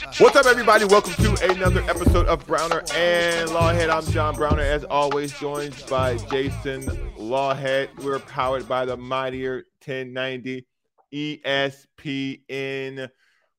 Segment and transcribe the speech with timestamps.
[0.00, 0.86] What's up, everybody?
[0.86, 3.90] Welcome to another episode of Browner and Lawhead.
[3.90, 6.84] I'm John Browner, as always, joined by Jason
[7.18, 8.02] Lawhead.
[8.02, 10.66] We're powered by the mightier 1090
[11.12, 13.10] ESPN.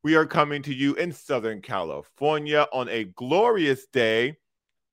[0.02, 4.38] We are coming to you in Southern California on a glorious day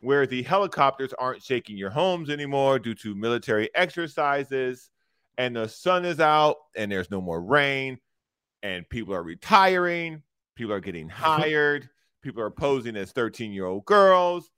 [0.00, 4.90] where the helicopters aren't shaking your homes anymore due to military exercises,
[5.38, 7.98] and the sun is out, and there's no more rain,
[8.62, 10.22] and people are retiring
[10.58, 11.88] People are getting hired.
[12.20, 14.50] People are posing as 13 year old girls.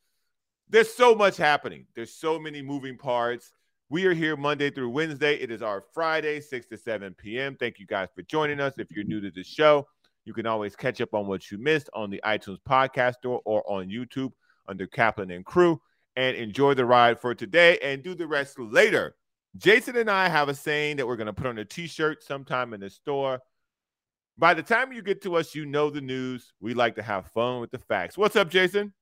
[0.70, 1.86] There's so much happening.
[1.94, 3.52] There's so many moving parts.
[3.90, 5.34] We are here Monday through Wednesday.
[5.34, 7.54] It is our Friday, 6 to 7 p.m.
[7.60, 8.74] Thank you guys for joining us.
[8.78, 9.86] If you're new to the show,
[10.24, 13.62] you can always catch up on what you missed on the iTunes podcast store or
[13.70, 14.30] on YouTube
[14.68, 15.82] under Kaplan and Crew
[16.16, 19.16] and enjoy the ride for today and do the rest later.
[19.58, 22.22] Jason and I have a saying that we're going to put on a t shirt
[22.22, 23.40] sometime in the store.
[24.40, 26.54] By the time you get to us, you know the news.
[26.62, 28.16] We like to have fun with the facts.
[28.16, 28.94] What's up, Jason?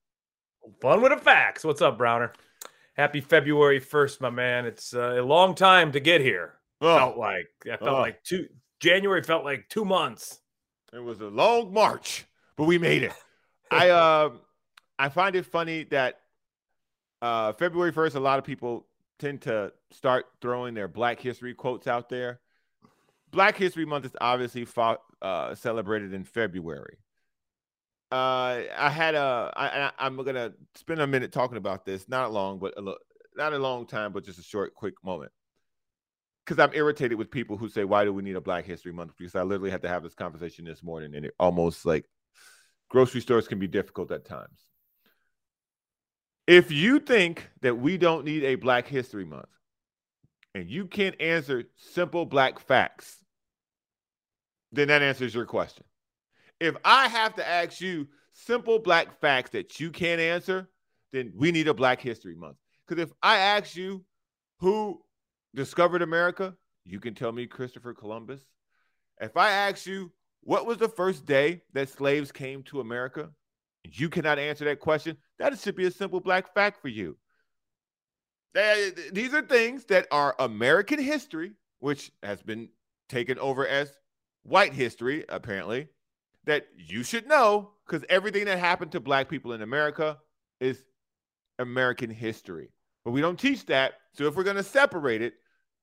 [0.82, 1.65] Fun with the facts.
[1.65, 2.32] What's up, Browner?
[2.95, 4.66] Happy February 1st, my man.
[4.66, 6.54] It's uh, a long time to get here.
[6.80, 6.96] Oh.
[6.96, 8.01] Felt like I felt oh.
[8.01, 8.48] like two
[8.80, 10.40] January felt like two months.
[10.93, 12.26] It was a long march,
[12.57, 13.13] but we made it.
[13.70, 14.30] I uh
[14.98, 16.18] I find it funny that
[17.23, 18.88] uh February 1st, a lot of people
[19.20, 22.41] tend to start throwing their black history quotes out there.
[23.30, 26.98] Black History Month is obviously fought, uh, celebrated in February.
[28.10, 29.52] Uh, I had a.
[29.54, 32.09] I, I'm gonna spend a minute talking about this.
[32.09, 32.96] Not long, but a lo-
[33.37, 35.30] not a long time, but just a short, quick moment.
[36.45, 39.12] Because I'm irritated with people who say, "Why do we need a Black History Month?"
[39.18, 42.07] Because I literally had to have this conversation this morning, and it almost like
[42.88, 44.59] grocery stores can be difficult at times.
[46.46, 49.51] If you think that we don't need a Black History Month,
[50.54, 53.24] and you can't answer simple Black facts,
[54.73, 55.85] then that answers your question.
[56.60, 60.69] If I have to ask you simple black facts that you can't answer,
[61.13, 62.57] then we need a Black History Month.
[62.87, 64.04] Because if I ask you
[64.60, 65.00] who
[65.54, 66.54] discovered America,
[66.84, 68.41] you can tell me Christopher Columbus.
[69.20, 73.30] If I ask you what was the first day that slaves came to America,
[73.84, 77.16] you cannot answer that question, that should be a simple black fact for you.
[79.12, 82.69] These are things that are American history, which has been
[83.08, 83.92] taken over as
[84.42, 85.88] white history, apparently,
[86.44, 90.18] that you should know because everything that happened to black people in America
[90.60, 90.82] is
[91.58, 92.70] American history.
[93.04, 93.94] But we don't teach that.
[94.12, 95.34] So if we're going to separate it,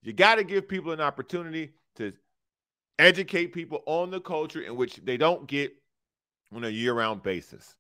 [0.02, 2.14] you got to give people an opportunity to
[3.00, 5.74] educate people on the culture in which they don't get
[6.54, 7.76] on a year round basis.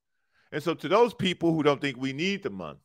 [0.51, 2.79] And so, to those people who don't think we need the month,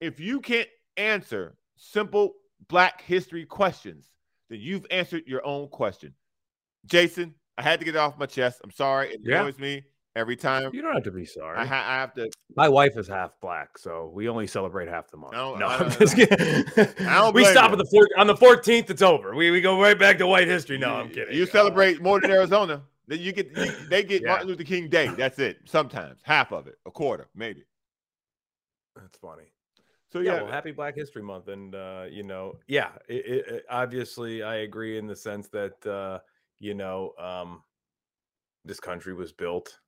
[0.00, 2.34] if you can't answer simple
[2.68, 4.06] Black history questions,
[4.48, 6.14] then you've answered your own question.
[6.86, 8.60] Jason, I had to get it off my chest.
[8.62, 9.14] I'm sorry.
[9.14, 9.40] It yeah.
[9.40, 9.82] annoys me
[10.14, 10.70] every time.
[10.72, 11.58] You don't have to be sorry.
[11.58, 12.30] I, ha- I, have to.
[12.56, 15.32] My wife is half black, so we only celebrate half the month.
[15.32, 16.38] No, I'm just kidding.
[17.34, 17.72] we stop you.
[17.72, 18.90] at the four, on the 14th.
[18.90, 19.34] It's over.
[19.34, 20.78] We we go right back to white history.
[20.78, 21.36] No, I'm kidding.
[21.36, 22.82] You celebrate more than Arizona.
[23.08, 24.28] Then you get you, they get yeah.
[24.28, 25.08] Martin Luther King Day.
[25.08, 25.58] That's it.
[25.64, 27.64] Sometimes half of it, a quarter, maybe.
[28.94, 29.51] That's funny.
[30.12, 33.64] So yeah, yeah well, happy Black History Month, and uh, you know, yeah, it, it,
[33.70, 35.86] obviously I agree in the sense that.
[35.86, 36.18] Uh,
[36.62, 37.64] you know, um,
[38.64, 39.80] this country was built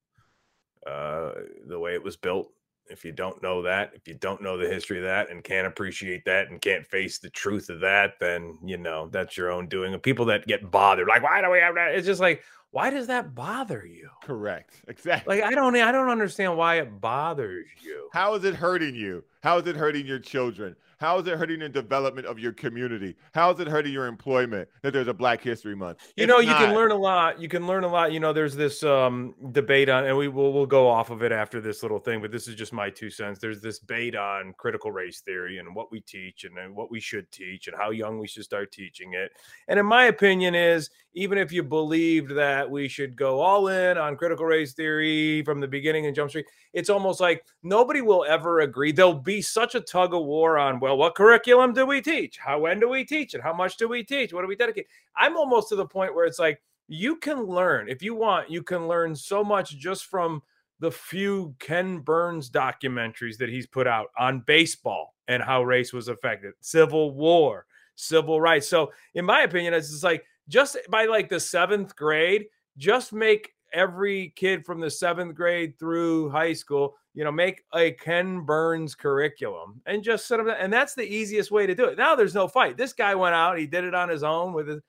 [0.87, 1.31] uh,
[1.69, 2.51] the way it was built.
[2.91, 5.67] If you don't know that, if you don't know the history of that and can't
[5.67, 9.69] appreciate that and can't face the truth of that, then, you know, that's your own
[9.69, 9.95] doing.
[9.95, 11.95] And people that get bothered, like, why do we have that?
[11.95, 12.43] It's just like,
[12.75, 14.11] why does that bother you?
[14.23, 14.83] Correct.
[14.89, 15.37] Exactly.
[15.37, 18.09] Like I don't I don't understand why it bothers you.
[18.13, 19.23] How is it hurting you?
[19.43, 20.75] How is it hurting your children?
[20.99, 23.17] How is it hurting the development of your community?
[23.33, 26.13] How is it hurting your employment that there's a Black History Month?
[26.17, 26.61] You it's know, you not.
[26.61, 27.41] can learn a lot.
[27.41, 28.13] You can learn a lot.
[28.13, 31.33] You know, there's this um, debate on, and we will we'll go off of it
[31.33, 33.39] after this little thing, but this is just my two cents.
[33.39, 37.01] There's this debate on critical race theory and what we teach and, and what we
[37.01, 39.33] should teach and how young we should start teaching it.
[39.69, 43.97] And in my opinion, is even if you believed that we should go all in
[43.97, 48.25] on critical race theory from the beginning in Jump Street, it's almost like nobody will
[48.29, 48.91] ever agree.
[48.93, 52.39] There'll be such a tug of war on, well, what curriculum do we teach?
[52.39, 53.41] How when do we teach it?
[53.41, 54.33] How much do we teach?
[54.33, 54.87] What do we dedicate?
[55.17, 58.63] I'm almost to the point where it's like you can learn if you want, you
[58.63, 60.43] can learn so much just from
[60.81, 66.09] the few Ken Burns documentaries that he's put out on baseball and how race was
[66.09, 68.69] affected, Civil War, civil rights.
[68.69, 72.47] So, in my opinion, it's just like just by like the seventh grade,
[72.77, 77.91] just make every kid from the seventh grade through high school, you know, make a
[77.93, 80.49] Ken Burns curriculum and just set them.
[80.49, 81.99] And that's the easiest way to do it.
[81.99, 82.77] Now there's no fight.
[82.77, 84.81] This guy went out, he did it on his own with his.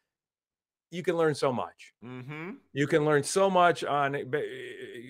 [0.91, 1.93] You can learn so much.
[2.03, 2.51] Mm-hmm.
[2.73, 4.13] You can learn so much on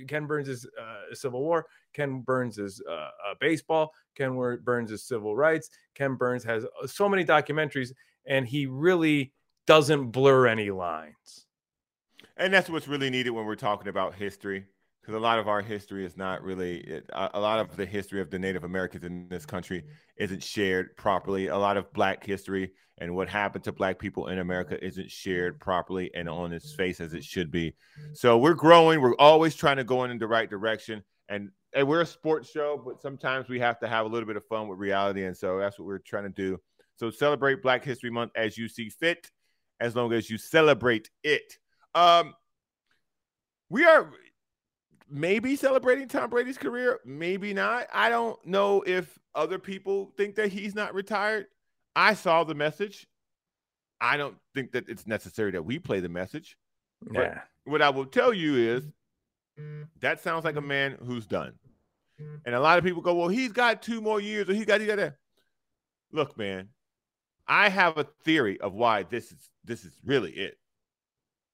[0.07, 1.67] Ken Burns is uh, Civil War.
[1.93, 3.09] Ken Burns is uh, uh,
[3.39, 3.91] baseball.
[4.15, 5.69] Ken Burns is civil rights.
[5.93, 7.91] Ken Burns has uh, so many documentaries,
[8.25, 9.33] and he really
[9.67, 11.45] doesn't blur any lines.
[12.37, 14.65] And that's what's really needed when we're talking about history
[15.05, 18.31] because a lot of our history is not really a lot of the history of
[18.31, 19.83] the Native Americans in this country
[20.17, 21.47] isn't shared properly.
[21.47, 25.59] A lot of Black history and what happened to Black people in America isn't shared
[25.59, 27.75] properly and on its face as it should be.
[28.13, 28.99] So we're growing.
[28.99, 31.03] We're always trying to go in the right direction.
[31.29, 34.37] And, and we're a sports show, but sometimes we have to have a little bit
[34.37, 35.25] of fun with reality.
[35.25, 36.57] And so that's what we're trying to do.
[36.95, 39.29] So celebrate Black History Month as you see fit,
[39.79, 41.57] as long as you celebrate it.
[41.93, 42.33] Um,
[43.69, 44.11] we are
[45.09, 47.87] maybe celebrating Tom Brady's career, maybe not.
[47.93, 51.47] I don't know if other people think that he's not retired.
[51.95, 53.07] I saw the message.
[54.01, 56.57] I don't think that it's necessary that we play the message.
[57.11, 57.41] Yeah.
[57.65, 58.83] But what I will tell you is
[60.01, 61.53] that sounds like a man who's done.
[62.45, 64.79] And a lot of people go, well, he's got two more years or he got,
[64.79, 65.15] he got that.
[66.11, 66.69] Look, man,
[67.47, 70.57] I have a theory of why this is this is really it.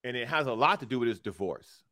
[0.03, 1.83] And it has a lot to do with his divorce.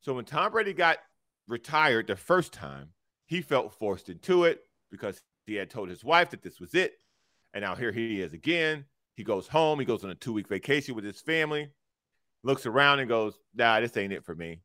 [0.00, 0.98] So when Tom Brady got
[1.46, 2.88] retired the first time,
[3.26, 6.94] he felt forced into it because he had told his wife that this was it.
[7.54, 8.84] And now here he is again.
[9.16, 9.78] He goes home.
[9.78, 11.68] He goes on a two week vacation with his family,
[12.42, 14.62] looks around and goes, nah, this ain't it for me.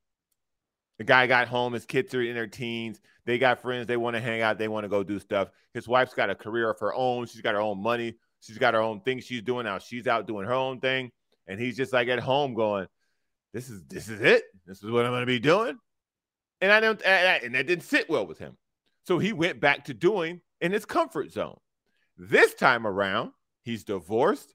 [0.98, 1.74] The guy got home.
[1.74, 3.02] His kids are in their teens.
[3.26, 3.88] They got friends.
[3.88, 4.58] They want to hang out.
[4.58, 5.50] They want to go do stuff.
[5.74, 7.26] His wife's got a career of her own.
[7.26, 8.16] She's got her own money.
[8.42, 9.80] She's got her own thing she's doing now.
[9.80, 11.12] She's out doing her own thing.
[11.48, 12.88] And he's just like at home going,
[13.54, 14.44] this is this is it.
[14.66, 15.78] This is what I'm going to be doing.
[16.62, 18.58] And I don't and that didn't sit well with him.
[19.04, 21.58] So he went back to doing in his comfort zone.
[22.18, 24.54] This time around, he's divorced.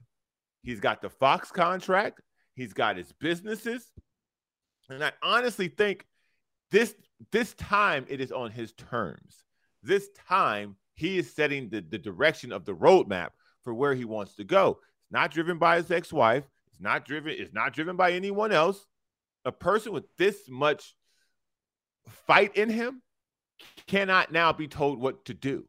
[0.63, 2.21] He's got the Fox contract.
[2.55, 3.91] He's got his businesses.
[4.89, 6.05] And I honestly think
[6.69, 6.93] this
[7.31, 9.43] this time it is on his terms.
[9.83, 13.29] This time he is setting the, the direction of the roadmap
[13.63, 14.79] for where he wants to go.
[15.03, 16.43] It's not driven by his ex-wife.
[16.71, 18.85] It's not driven, it's not driven by anyone else
[19.45, 20.95] a person with this much
[22.27, 23.01] fight in him
[23.87, 25.65] cannot now be told what to do.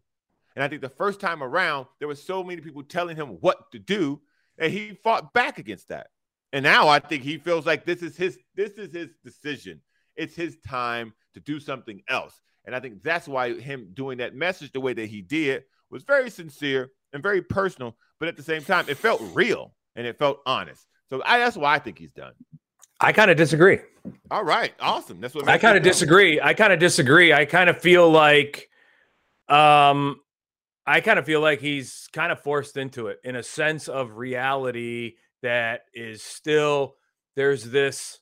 [0.54, 3.70] And I think the first time around, there were so many people telling him what
[3.72, 4.20] to do,
[4.58, 6.08] and he fought back against that.
[6.52, 9.80] And now I think he feels like this is his this is his decision.
[10.14, 12.38] It's his time to do something else.
[12.66, 16.02] And I think that's why him doing that message the way that he did was
[16.02, 20.18] very sincere and very personal, but at the same time, it felt real and it
[20.18, 20.86] felt honest.
[21.10, 22.32] So I, that's why I think he's done.
[23.00, 23.80] I kind of disagree.
[24.30, 25.20] All right, awesome.
[25.20, 26.40] That's what I kind of disagree.
[26.40, 27.32] I kind of disagree.
[27.32, 28.68] I kind of feel like,
[29.48, 30.20] um,
[30.86, 34.16] I kind of feel like he's kind of forced into it in a sense of
[34.16, 36.94] reality that is still
[37.36, 38.18] there's this.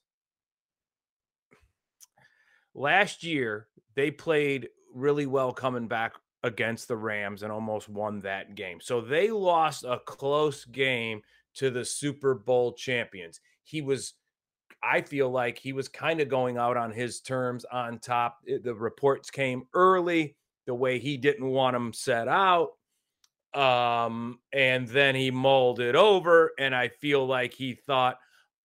[2.74, 8.54] Last year, they played really well coming back against the Rams and almost won that
[8.54, 8.78] game.
[8.80, 11.22] So they lost a close game
[11.54, 13.40] to the Super Bowl champions.
[13.64, 14.14] He was
[14.82, 18.38] I feel like he was kind of going out on his terms on top.
[18.46, 22.70] The reports came early, the way he didn't want them set out.
[23.52, 26.52] Um, and then he mulled it over.
[26.58, 28.18] And I feel like he thought,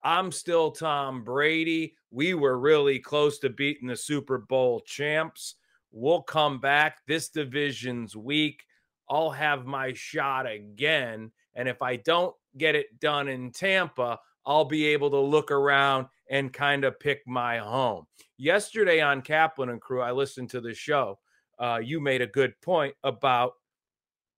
[0.03, 1.95] I'm still Tom Brady.
[2.11, 5.55] We were really close to beating the Super Bowl champs.
[5.97, 6.99] We'll come back.
[7.07, 8.63] This division's weak.
[9.09, 11.31] I'll have my shot again.
[11.55, 16.07] And if I don't get it done in Tampa, I'll be able to look around
[16.29, 18.07] and kind of pick my home.
[18.37, 21.17] Yesterday on Kaplan and Crew, I listened to the show.
[21.57, 23.53] Uh, you made a good point about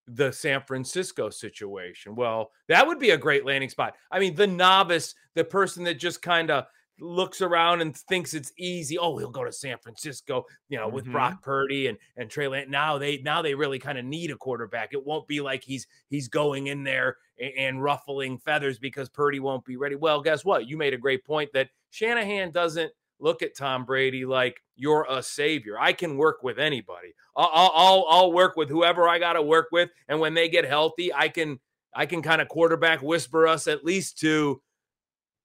[0.08, 2.16] the San Francisco situation.
[2.16, 3.96] Well, that would be a great landing spot.
[4.12, 6.66] I mean, the novice, the person that just kind of
[7.00, 8.98] looks around and thinks it's easy.
[8.98, 11.14] Oh, he'll go to San Francisco, you know, with mm-hmm.
[11.14, 12.70] Brock Purdy and and Trey Lance.
[12.70, 14.94] Now they now they really kind of need a quarterback.
[14.94, 19.40] It won't be like he's he's going in there and, and ruffling feathers because Purdy
[19.40, 19.96] won't be ready.
[19.96, 20.68] Well, guess what?
[20.68, 25.24] You made a great point that Shanahan doesn't look at Tom Brady like you're a
[25.24, 25.80] savior.
[25.80, 27.14] I can work with anybody.
[27.36, 30.66] I'll I'll, I'll work with whoever I got to work with, and when they get
[30.66, 31.60] healthy, I can
[31.94, 34.62] I can kind of quarterback whisper us at least to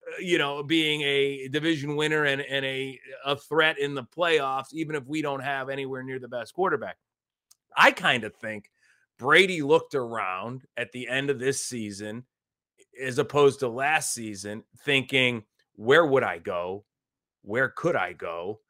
[0.07, 4.73] Uh, you know, being a division winner and, and a, a threat in the playoffs,
[4.73, 6.97] even if we don't have anywhere near the best quarterback.
[7.77, 8.71] I kind of think
[9.19, 12.25] Brady looked around at the end of this season
[13.01, 15.45] as opposed to last season, thinking,
[15.77, 16.85] where would I go?
[17.43, 18.61] Where could I go?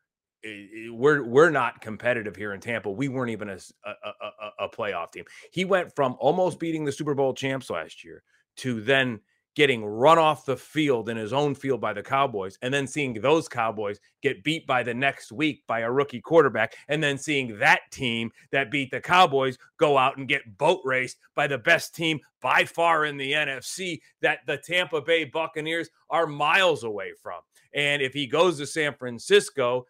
[0.90, 2.90] We're we're not competitive here in Tampa.
[2.90, 5.24] We weren't even a, a, a, a playoff team.
[5.52, 8.22] He went from almost beating the Super Bowl champs last year
[8.56, 9.20] to then
[9.54, 13.14] getting run off the field in his own field by the Cowboys, and then seeing
[13.14, 17.58] those Cowboys get beat by the next week by a rookie quarterback, and then seeing
[17.58, 21.94] that team that beat the Cowboys go out and get boat raced by the best
[21.94, 27.40] team by far in the NFC that the Tampa Bay Buccaneers are miles away from.
[27.74, 29.86] And if he goes to San Francisco,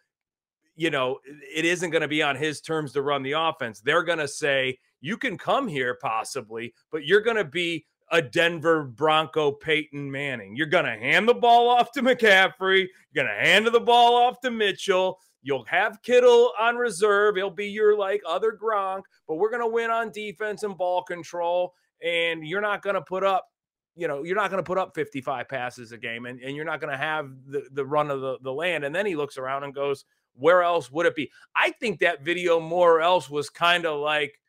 [0.75, 3.81] you know, it isn't going to be on his terms to run the offense.
[3.81, 8.21] They're going to say, you can come here possibly, but you're going to be a
[8.21, 10.55] Denver Bronco Peyton Manning.
[10.55, 12.87] You're going to hand the ball off to McCaffrey.
[13.11, 15.19] You're going to hand the ball off to Mitchell.
[15.41, 17.37] You'll have Kittle on reserve.
[17.37, 21.01] He'll be your like other Gronk, but we're going to win on defense and ball
[21.01, 21.73] control.
[22.03, 23.47] And you're not going to put up,
[23.95, 26.65] you know, you're not going to put up 55 passes a game and, and you're
[26.65, 28.83] not going to have the, the run of the, the land.
[28.83, 30.05] And then he looks around and goes,
[30.35, 31.31] where else would it be?
[31.55, 34.39] I think that video more or else was kind of like,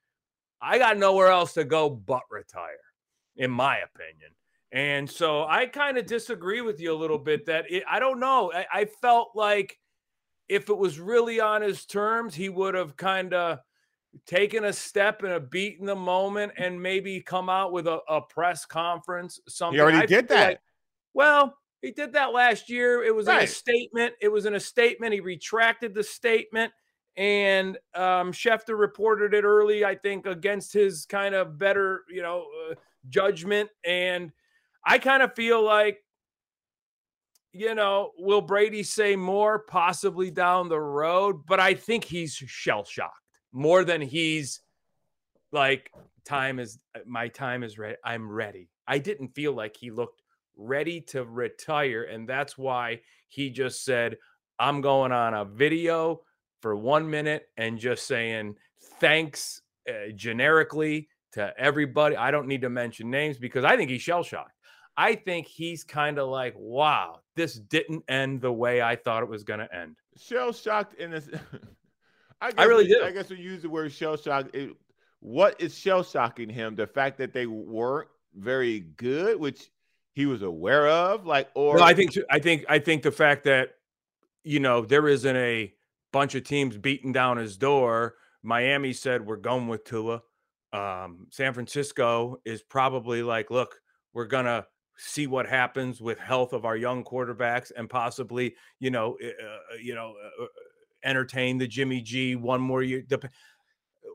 [0.61, 2.77] I got nowhere else to go but retire
[3.37, 4.31] in my opinion.
[4.73, 8.19] And so I kind of disagree with you a little bit that it, I don't
[8.19, 8.53] know.
[8.53, 9.79] I, I, felt like
[10.49, 13.61] if it was really on his terms, he would have kind of
[14.27, 18.01] taken a step and a beat in the moment and maybe come out with a,
[18.09, 19.39] a press conference.
[19.47, 20.49] Something he already I did that.
[20.49, 20.61] Like,
[21.15, 23.05] well, he did that last year.
[23.05, 23.39] It was right.
[23.39, 24.15] in a statement.
[24.21, 25.13] It was in a statement.
[25.13, 26.73] He retracted the statement.
[27.17, 32.47] And um, Schefter reported it early, I think, against his kind of better, you know,
[32.71, 32.75] uh,
[33.09, 33.71] judgment.
[33.85, 34.33] And
[34.87, 35.99] I kind of feel like,
[37.53, 41.47] you know, will Brady say more possibly down the road?
[41.47, 43.21] But I think he's shell shocked
[43.53, 44.61] more than he's
[45.53, 45.91] like,
[46.25, 47.97] time is my time is ready.
[48.05, 48.69] I'm ready.
[48.87, 50.21] I didn't feel like he looked
[50.57, 52.03] ready to retire.
[52.03, 54.17] And that's why he just said,
[54.59, 56.23] I'm going on a video
[56.61, 58.57] for one minute and just saying
[59.01, 62.17] thanks uh, generically to everybody.
[62.17, 64.53] I don't need to mention names because I think he's shell shocked.
[64.97, 69.29] I think he's kind of like, wow, this didn't end the way I thought it
[69.29, 69.97] was going to end.
[70.17, 71.29] Shell shocked in this.
[72.41, 73.03] I, I really do.
[73.05, 74.57] I guess we use the word shell shocked.
[75.21, 76.77] what is shell shocking him?
[76.77, 79.71] The fact that they weren't very good, which
[80.13, 83.45] he was aware of, like, or no, I think, I think, I think the fact
[83.45, 83.71] that
[84.45, 85.73] you know there isn't a
[86.13, 88.15] bunch of teams beating down his door.
[88.43, 90.23] Miami said we're going with Tua
[90.75, 93.81] um, San Francisco is probably like, look,
[94.13, 94.67] we're gonna
[94.97, 99.77] see what happens with health of our young quarterbacks and possibly, you know, uh, uh
[99.81, 100.47] you know, uh, uh,
[101.05, 103.05] entertain the Jimmy G one more year.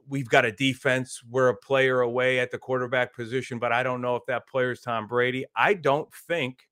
[0.08, 1.22] We've got a defense.
[1.30, 4.72] We're a player away at the quarterback position, but I don't know if that player
[4.72, 5.46] is Tom Brady.
[5.56, 6.68] I don't think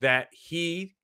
[0.00, 0.94] that he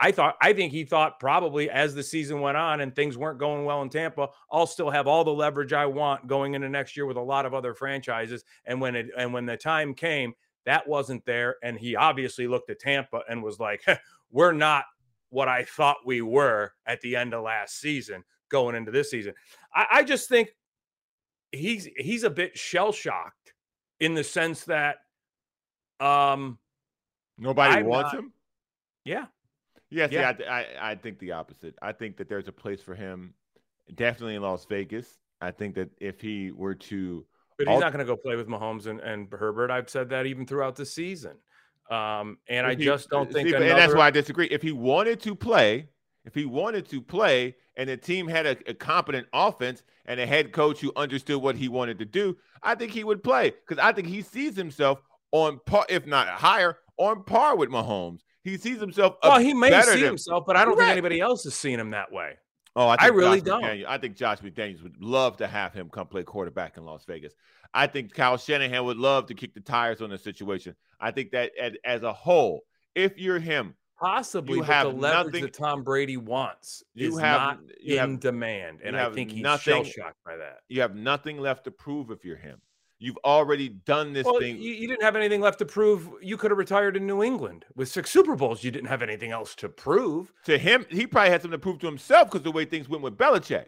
[0.00, 3.38] I thought I think he thought probably as the season went on and things weren't
[3.38, 6.96] going well in Tampa, I'll still have all the leverage I want going into next
[6.96, 8.44] year with a lot of other franchises.
[8.64, 10.34] And when it and when the time came,
[10.66, 11.56] that wasn't there.
[11.62, 13.84] And he obviously looked at Tampa and was like,
[14.30, 14.84] "We're not
[15.30, 19.34] what I thought we were at the end of last season going into this season."
[19.74, 20.50] I, I just think
[21.50, 23.54] he's he's a bit shell shocked
[24.00, 24.98] in the sense that
[25.98, 26.58] um
[27.36, 28.32] nobody I'm wants not, him.
[29.04, 29.26] Yeah,
[29.90, 31.74] Yes, yeah, yeah I, I, I think the opposite.
[31.80, 33.34] I think that there's a place for him,
[33.94, 35.18] definitely in Las Vegas.
[35.40, 37.24] I think that if he were to,
[37.56, 39.70] but he's not going to go play with Mahomes and, and Herbert.
[39.70, 41.36] I've said that even throughout the season,
[41.90, 43.48] um, and I just don't think.
[43.48, 43.70] See, another...
[43.70, 44.46] And that's why I disagree.
[44.46, 45.88] If he wanted to play,
[46.24, 50.26] if he wanted to play, and the team had a, a competent offense and a
[50.26, 53.82] head coach who understood what he wanted to do, I think he would play because
[53.82, 55.00] I think he sees himself
[55.32, 58.20] on par, if not higher, on par with Mahomes.
[58.48, 59.16] He sees himself.
[59.22, 61.90] Well, he may see than, himself, but I don't think anybody else has seen him
[61.90, 62.34] that way.
[62.76, 63.62] Oh, I, I really Josh don't.
[63.62, 67.04] McDaniels, I think Josh McDaniels would love to have him come play quarterback in Las
[67.06, 67.32] Vegas.
[67.74, 70.76] I think Kyle Shanahan would love to kick the tires on the situation.
[71.00, 72.62] I think that as, as a whole,
[72.94, 77.18] if you're him, possibly, you have the leverage nothing, that Tom Brady wants you is
[77.18, 80.58] have, not in have, demand, and I think he's shell shocked by that.
[80.68, 82.60] You have nothing left to prove if you're him.
[83.00, 84.56] You've already done this well, thing.
[84.56, 86.10] You, you, didn't have anything left to prove.
[86.20, 88.64] You could have retired in New England with six Super Bowls.
[88.64, 90.32] You didn't have anything else to prove.
[90.46, 93.04] To him, he probably had something to prove to himself because the way things went
[93.04, 93.66] with Belichick,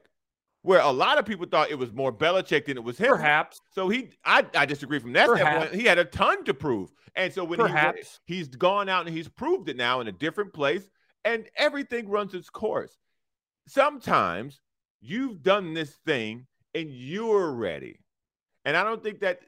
[0.63, 3.11] where a lot of people thought it was more Belichick than it was him.
[3.11, 3.61] Perhaps.
[3.73, 5.49] So he, I, I disagree from that Perhaps.
[5.49, 5.81] standpoint.
[5.81, 8.19] He had a ton to prove, and so when Perhaps.
[8.27, 10.91] he he's gone out and he's proved it now in a different place,
[11.25, 12.99] and everything runs its course.
[13.69, 14.61] Sometimes
[15.01, 18.01] you've done this thing and you're ready
[18.65, 19.41] and I don't think that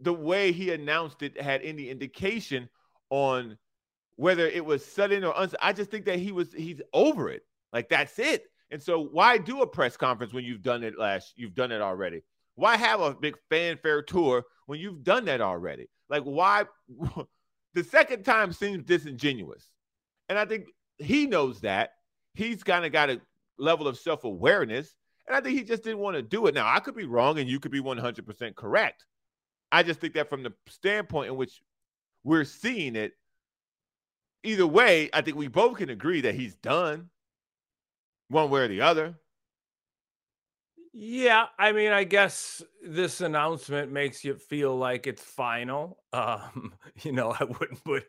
[0.00, 2.68] the way he announced it had any indication
[3.10, 3.56] on
[4.16, 7.42] whether it was sudden or uns- I just think that he was he's over it.
[7.72, 8.44] Like that's it.
[8.70, 11.80] And so why do a press conference when you've done it last you've done it
[11.80, 12.22] already?
[12.54, 15.88] Why have a big fanfare tour when you've done that already?
[16.08, 16.64] Like why
[17.74, 19.70] The second time seems disingenuous.
[20.28, 20.66] And I think
[20.98, 21.90] he knows that.
[22.34, 23.20] He's kind of got a
[23.58, 24.94] level of self awareness.
[25.26, 26.54] And I think he just didn't want to do it.
[26.54, 29.04] Now, I could be wrong and you could be 100% correct.
[29.70, 31.62] I just think that from the standpoint in which
[32.24, 33.12] we're seeing it,
[34.42, 37.10] either way, I think we both can agree that he's done
[38.28, 39.14] one way or the other.
[40.94, 45.98] Yeah, I mean, I guess this announcement makes you feel like it's final.
[46.14, 48.04] Um, you know, I wouldn't put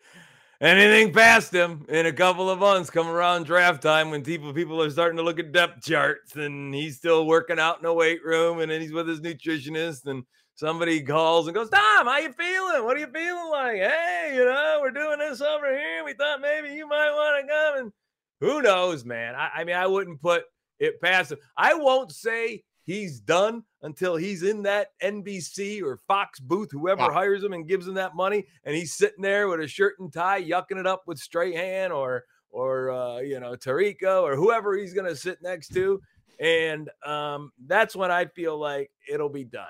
[0.64, 4.82] anything past him in a couple of months come around draft time when people people
[4.82, 8.24] are starting to look at depth charts and he's still working out in a weight
[8.24, 10.24] room and then he's with his nutritionist and
[10.56, 12.86] somebody calls and goes, Tom, how you feeling?
[12.86, 13.76] What are you feeling like?
[13.76, 16.04] Hey, you know, we're doing this over here.
[16.06, 17.92] We thought maybe you might want to come and
[18.40, 19.36] who knows, man.
[19.36, 20.44] I, I mean, I wouldn't put
[20.80, 21.40] it past him.
[21.58, 27.12] I won't say he's done until he's in that NBC or Fox booth, whoever wow.
[27.12, 30.12] hires him and gives him that money, and he's sitting there with a shirt and
[30.12, 34.94] tie, yucking it up with Strahan or or uh, you know Tirico or whoever he's
[34.94, 36.02] going to sit next to,
[36.40, 39.66] and um, that's when I feel like it'll be done.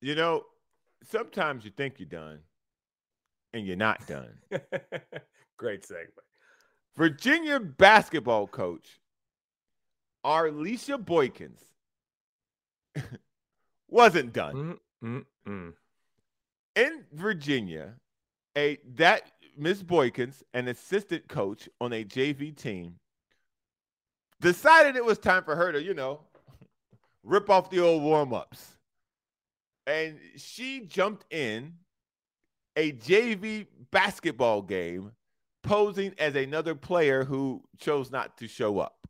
[0.00, 0.42] You know,
[1.08, 2.40] sometimes you think you're done,
[3.52, 4.34] and you're not done.
[5.56, 6.08] Great segue.
[6.96, 9.00] Virginia basketball coach
[10.24, 11.60] Arlisha Boykins
[13.88, 14.78] wasn't done.
[15.02, 15.72] Mm-mm-mm.
[16.74, 17.94] In Virginia,
[18.56, 22.94] a that Miss Boykins, an assistant coach on a JV team,
[24.40, 26.20] decided it was time for her to, you know,
[27.22, 28.78] rip off the old warm-ups.
[29.86, 31.74] And she jumped in
[32.76, 35.12] a JV basketball game
[35.62, 39.01] posing as another player who chose not to show up.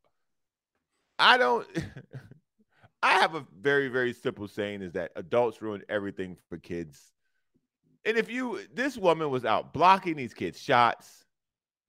[1.18, 1.66] I don't.
[3.02, 7.12] I have a very, very simple saying is that adults ruin everything for kids.
[8.04, 11.24] And if you, this woman was out blocking these kids' shots,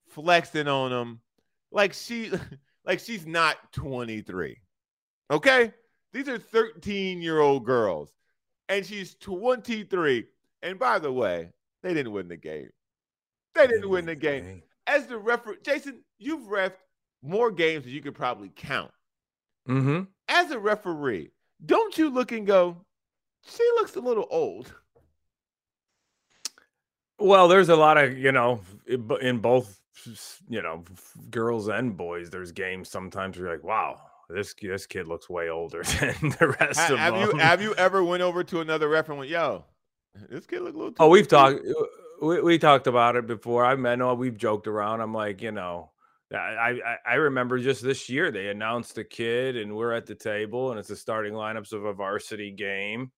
[0.10, 1.20] flexing on them,
[1.72, 2.32] like she,
[2.86, 4.58] like she's not 23.
[5.30, 5.72] Okay?
[6.14, 8.12] These are 13 year old girls,
[8.70, 10.26] and she's 23.
[10.64, 11.50] And by the way,
[11.82, 12.70] they didn't win the game.
[13.56, 14.64] They didn't win the game.
[14.88, 16.74] As the referee, Jason, you've ref
[17.22, 18.92] more games than you could probably count.
[19.68, 20.04] Mm-hmm.
[20.28, 21.32] As a referee,
[21.66, 22.78] don't you look and go,
[23.46, 24.74] she looks a little old?
[27.20, 29.80] Well, there's a lot of, you know, in both,
[30.50, 30.84] you know,
[31.30, 35.50] girls and boys, there's games sometimes where you're like, wow, this this kid looks way
[35.50, 37.30] older than the rest have, of have them.
[37.30, 39.66] You, have you ever went over to another ref and went, yo,
[40.30, 41.62] this kid look a little Oh, we've talked
[42.22, 43.66] we, we talked about it before.
[43.66, 45.02] I know we've joked around.
[45.02, 45.92] I'm like, you know,
[46.38, 50.16] I, I, I remember just this year they announced a kid and we're at the
[50.16, 53.12] table and it's the starting lineups of a varsity game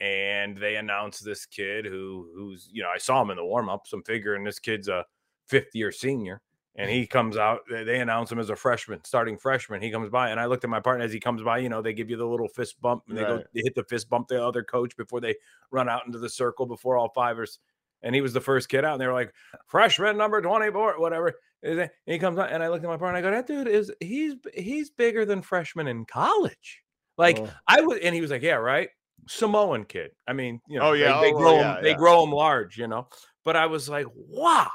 [0.00, 3.68] and they announced this kid who who's you know I saw him in the warm
[3.68, 3.92] ups.
[3.92, 5.04] I'm figuring this kid's a
[5.46, 6.40] fifth year senior
[6.76, 7.00] and mm-hmm.
[7.00, 7.60] he comes out.
[7.70, 9.80] They announce him as a freshman, starting freshman.
[9.80, 11.58] He comes by and I looked at my partner as he comes by.
[11.58, 13.38] You know they give you the little fist bump and they right.
[13.38, 15.36] go they hit the fist bump the other coach before they
[15.70, 17.58] run out into the circle before all fivers.
[18.04, 19.32] And he was the first kid out, and they were like,
[19.66, 21.32] freshman number 24, whatever.
[21.62, 23.66] And he comes on, and I looked at my partner, and I go, "That dude
[23.66, 26.82] is he's he's bigger than freshman in college."
[27.16, 27.50] Like oh.
[27.66, 28.90] I would, and he was like, "Yeah, right."
[29.26, 30.10] Samoan kid.
[30.28, 31.80] I mean, you know, oh yeah, they, they oh, grow yeah, them, yeah.
[31.80, 33.08] they grow them large, you know.
[33.46, 34.70] But I was like, "Wow."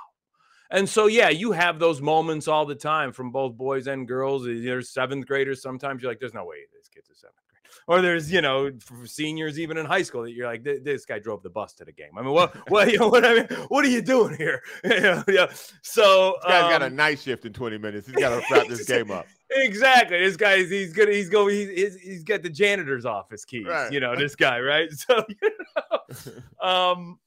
[0.71, 4.45] And so, yeah, you have those moments all the time from both boys and girls.
[4.45, 5.61] There's seventh graders.
[5.61, 7.38] Sometimes you're like, "There's no way this kid's a seventh
[7.87, 8.71] or there's you know
[9.05, 11.91] seniors even in high school that you're like this guy drove the bus to the
[11.91, 12.11] game.
[12.17, 13.47] I mean, what what you know what I mean?
[13.69, 14.61] What are you doing here?
[14.83, 15.51] yeah.
[15.81, 18.07] So this guy's um, got a um, night shift in 20 minutes.
[18.07, 19.25] He's got to wrap this game up.
[19.51, 20.19] Exactly.
[20.19, 21.09] This guy is he's good.
[21.09, 21.55] He's going.
[21.55, 23.65] He's, he's he's got the janitor's office keys.
[23.65, 23.91] Right.
[23.91, 24.89] You know this guy, right?
[24.91, 27.19] So you know, um,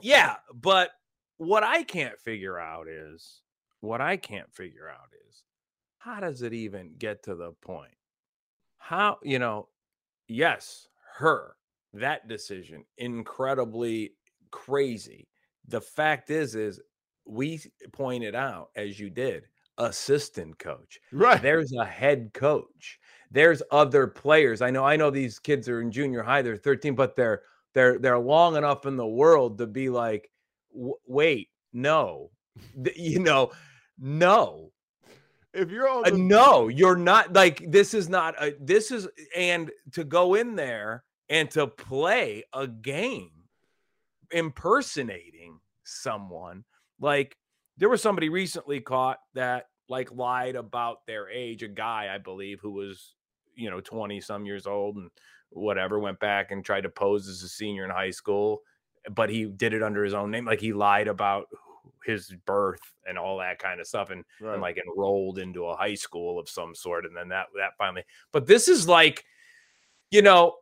[0.00, 0.36] yeah.
[0.54, 0.90] But
[1.36, 3.42] what I can't figure out is
[3.80, 5.44] what I can't figure out is
[5.98, 7.92] how does it even get to the point
[8.84, 9.68] how you know
[10.28, 11.56] yes her
[11.94, 14.14] that decision incredibly
[14.50, 15.28] crazy.
[15.68, 16.80] The fact is is
[17.26, 17.60] we
[17.92, 19.46] pointed out as you did
[19.78, 21.00] assistant coach.
[21.12, 21.40] Right.
[21.42, 22.98] There's a head coach.
[23.30, 24.62] There's other players.
[24.62, 27.42] I know i know these kids are in junior high they're 13 but they're
[27.74, 30.30] they're they're long enough in the world to be like
[30.72, 32.30] wait no.
[32.96, 33.50] You know
[33.98, 34.70] no
[35.54, 39.08] if you're on the- uh, no you're not like this is not a this is
[39.36, 43.30] and to go in there and to play a game
[44.30, 46.64] impersonating someone
[47.00, 47.36] like
[47.76, 52.58] there was somebody recently caught that like lied about their age a guy i believe
[52.60, 53.14] who was
[53.54, 55.10] you know 20 some years old and
[55.50, 58.62] whatever went back and tried to pose as a senior in high school
[59.10, 60.44] but he did it under his own name.
[60.44, 61.48] Like he lied about
[62.04, 64.54] his birth and all that kind of stuff and, Right.
[64.54, 67.04] and like enrolled into a high school of some sort.
[67.06, 69.24] And then that, that finally, but this is like,
[70.10, 70.56] you know,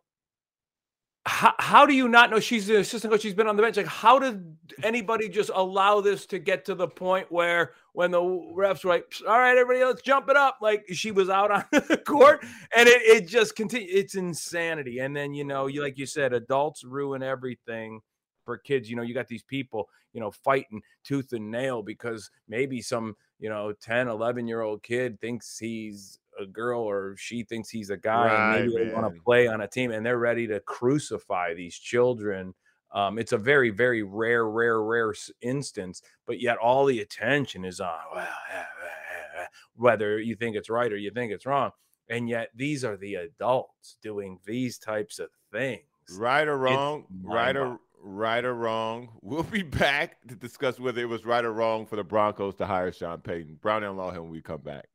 [1.24, 3.20] how, how do you not know she's the assistant coach?
[3.22, 3.76] She's been on the bench.
[3.76, 8.20] Like, how did anybody just allow this to get to the point where when the
[8.20, 10.58] refs were like, all right, everybody, let's jump it up?
[10.60, 12.44] Like she was out on the court
[12.76, 13.90] and it, it just continued.
[13.90, 14.98] It's insanity.
[14.98, 18.00] And then, you know, you like you said, adults ruin everything
[18.44, 18.88] for kids.
[18.90, 23.16] You know, you got these people, you know, fighting tooth and nail because maybe some,
[23.38, 27.90] you know, 10, 11 year old kid thinks he's a girl or she thinks he's
[27.90, 30.46] a guy and maybe Right, they want to play on a team and they're ready
[30.46, 32.54] to crucify these children.
[32.90, 37.80] Um, it's a very, very rare, rare, rare instance, but yet all the attention is
[37.80, 41.46] on well, eh, eh, eh, eh," whether you think it's right or you think it's
[41.46, 41.70] wrong.
[42.08, 45.86] And yet these are the adults doing these types of things.
[46.08, 47.80] Right or wrong, right or.
[48.04, 49.10] Right or wrong.
[49.22, 52.66] We'll be back to discuss whether it was right or wrong for the Broncos to
[52.66, 53.58] hire Sean Payton.
[53.62, 54.86] Brown and Lawhead when we come back.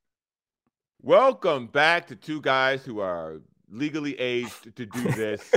[1.02, 5.50] Welcome back to two guys who are legally aged to do this.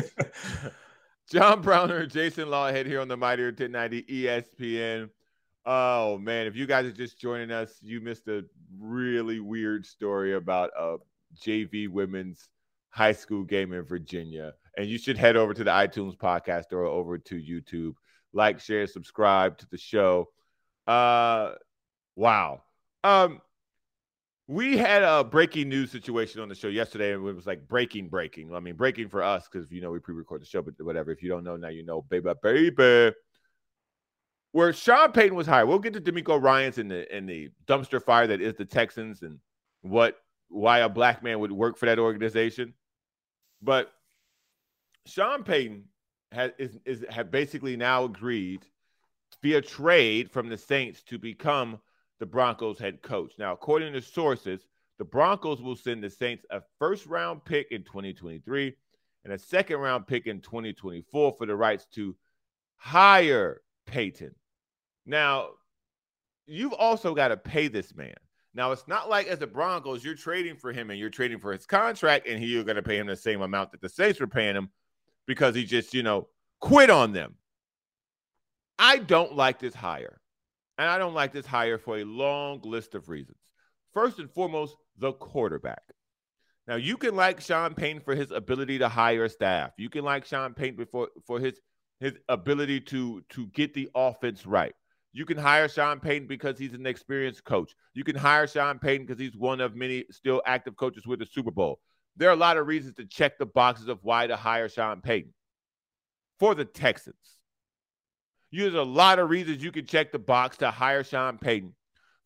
[1.28, 5.10] John Browner, and Jason Lawhead here on the Mightier 1090 ESPN.
[5.66, 8.44] Oh man, if you guys are just joining us, you missed a
[8.78, 10.96] really weird story about a
[11.36, 12.48] JV women's
[12.90, 14.54] high school game in Virginia.
[14.81, 17.93] And you should head over to the iTunes podcast or over to YouTube.
[18.33, 20.29] Like, share, subscribe to the show.
[20.87, 21.53] Uh
[22.16, 22.62] wow.
[23.05, 23.43] Um
[24.49, 28.09] we had a breaking news situation on the show yesterday, and it was like breaking,
[28.09, 28.55] breaking.
[28.55, 31.12] I mean, breaking for us because you know we pre-record the show, but whatever.
[31.12, 33.14] If you don't know now, you know, baby, baby.
[34.53, 38.03] Where Sean Payton was hired, we'll get to DeMeco Ryans in the in the dumpster
[38.03, 39.40] fire that is the Texans and
[39.83, 40.16] what
[40.49, 42.73] why a black man would work for that organization.
[43.62, 43.93] But
[45.06, 45.84] Sean Payton
[46.32, 48.64] has is, is have basically now agreed
[49.42, 51.80] via trade from the Saints to become
[52.18, 53.32] the Broncos head coach.
[53.38, 54.66] Now, according to sources,
[54.98, 58.76] the Broncos will send the Saints a first round pick in 2023
[59.24, 62.14] and a second round pick in 2024 for the rights to
[62.76, 64.34] hire Payton.
[65.06, 65.50] Now,
[66.46, 68.14] you've also got to pay this man.
[68.52, 71.52] Now, it's not like as the Broncos, you're trading for him and you're trading for
[71.52, 74.26] his contract, and you're going to pay him the same amount that the Saints were
[74.26, 74.70] paying him
[75.26, 76.28] because he just, you know,
[76.61, 77.35] quit on them.
[78.78, 80.20] I don't like this hire.
[80.78, 83.37] And I don't like this hire for a long list of reasons.
[83.92, 85.83] First and foremost, the quarterback.
[86.66, 89.72] Now, you can like Sean Payton for his ability to hire staff.
[89.76, 91.61] You can like Sean Payton for, for his,
[91.98, 94.74] his ability to, to get the offense right.
[95.12, 97.74] You can hire Sean Payton because he's an experienced coach.
[97.94, 101.26] You can hire Sean Payton because he's one of many still active coaches with the
[101.26, 101.80] Super Bowl.
[102.20, 105.00] There are a lot of reasons to check the boxes of why to hire Sean
[105.00, 105.33] Payton.
[106.38, 107.16] For the Texans,
[108.52, 111.74] there's a lot of reasons you can check the box to hire Sean Payton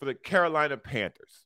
[0.01, 1.45] for the Carolina Panthers.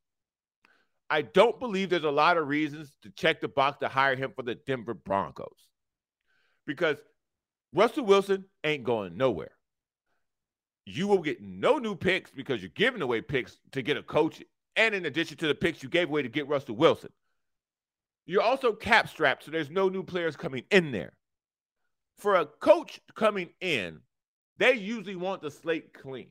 [1.10, 4.32] I don't believe there's a lot of reasons to check the box to hire him
[4.34, 5.68] for the Denver Broncos
[6.66, 6.96] because
[7.74, 9.52] Russell Wilson ain't going nowhere.
[10.86, 14.42] You will get no new picks because you're giving away picks to get a coach,
[14.74, 17.10] and in addition to the picks you gave away to get Russell Wilson.
[18.28, 21.14] You're also cap strapped, so there's no new players coming in there.
[22.18, 24.00] For a coach coming in,
[24.58, 26.28] they usually want the slate clean.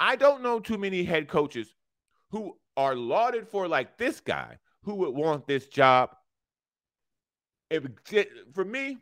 [0.00, 1.72] I don't know too many head coaches
[2.30, 6.10] who are lauded for like this guy who would want this job.
[7.70, 7.84] If
[8.52, 8.98] for me,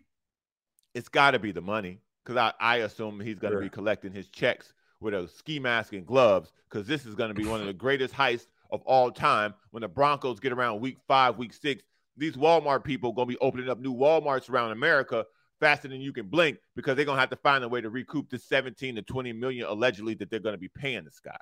[0.94, 3.62] it's got to be the money because I, I assume he's going to Sure.
[3.62, 7.34] be collecting his checks with a ski mask and gloves because this is going to
[7.34, 9.54] be one of the greatest heists of all time.
[9.70, 11.82] When the Broncos get around week five, week six,
[12.16, 15.24] these Walmart people going to be opening up new Walmarts around America
[15.60, 17.90] faster than you can blink because they're going to have to find a way to
[17.90, 21.36] recoup the 17 to 20 million allegedly that they're going to be paying this guy.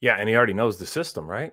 [0.00, 1.52] Yeah, and he already knows the system, right?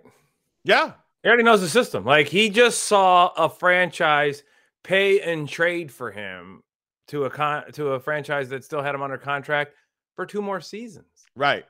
[0.63, 0.94] Yeah.
[1.24, 2.06] He already knows the system.
[2.06, 4.44] Like he just saw a franchise
[4.84, 6.62] pay and trade for him
[7.08, 9.74] to a con to a franchise that still had him under contract
[10.15, 11.08] for two more seasons.
[11.36, 11.65] Right.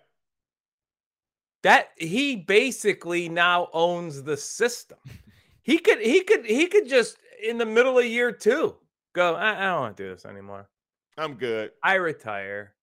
[1.65, 4.99] That he basically now owns the system.
[5.63, 8.75] He could he could he could just in the middle of year two
[9.13, 10.69] go, I, I don't want to do this anymore.
[11.17, 11.71] I'm good.
[11.81, 12.75] I retire.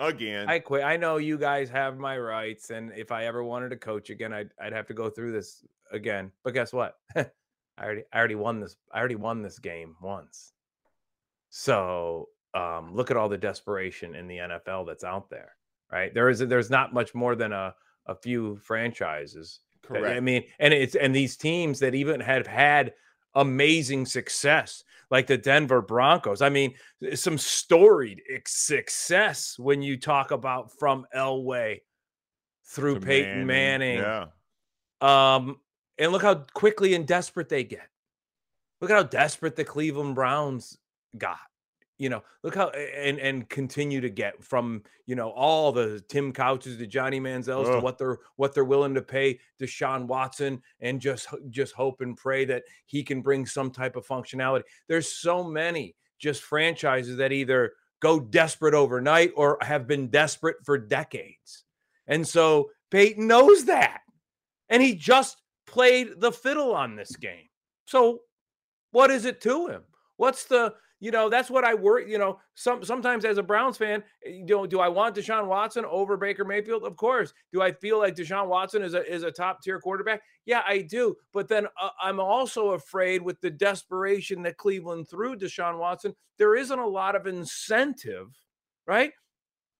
[0.00, 0.48] Again.
[0.48, 0.82] I quit.
[0.82, 4.32] I know you guys have my rights, and if I ever wanted to coach again,
[4.32, 6.32] I'd I'd have to go through this again.
[6.42, 6.96] But guess what?
[7.14, 7.26] I
[7.78, 8.74] already I already won this.
[8.92, 10.52] I already won this game once.
[11.50, 15.52] So um, look at all the desperation in the NFL that's out there.
[15.92, 17.72] Right there is there's not much more than a
[18.06, 19.60] a few franchises.
[19.82, 20.16] Correct.
[20.16, 22.94] I mean, and it's and these teams that even have had
[23.34, 26.42] amazing success like the Denver Broncos.
[26.42, 26.74] I mean,
[27.14, 31.80] some storied success when you talk about from Elway
[32.66, 34.00] through to Peyton Manning.
[34.00, 34.28] Manning.
[35.02, 35.34] Yeah.
[35.34, 35.56] Um,
[35.98, 37.88] and look how quickly and desperate they get.
[38.80, 40.78] Look at how desperate the Cleveland Browns
[41.18, 41.38] got
[42.00, 46.32] you know, look how and and continue to get from you know all the Tim
[46.32, 50.98] Couches to Johnny Manziel's to what they're what they're willing to pay Deshaun Watson and
[50.98, 54.62] just just hope and pray that he can bring some type of functionality.
[54.88, 60.78] There's so many just franchises that either go desperate overnight or have been desperate for
[60.78, 61.64] decades.
[62.06, 64.00] And so Payton knows that.
[64.70, 65.36] And he just
[65.66, 67.48] played the fiddle on this game.
[67.84, 68.20] So
[68.92, 69.82] what is it to him?
[70.16, 72.10] What's the you know, that's what I worry.
[72.10, 75.46] You know, some sometimes as a Browns fan, eh, you know, do I want Deshaun
[75.46, 76.84] Watson over Baker Mayfield?
[76.84, 77.32] Of course.
[77.52, 80.20] Do I feel like Deshaun Watson is a is a top tier quarterback?
[80.44, 81.16] Yeah, I do.
[81.32, 86.54] But then uh, I'm also afraid with the desperation that Cleveland threw Deshaun Watson, there
[86.54, 88.28] isn't a lot of incentive,
[88.86, 89.12] right?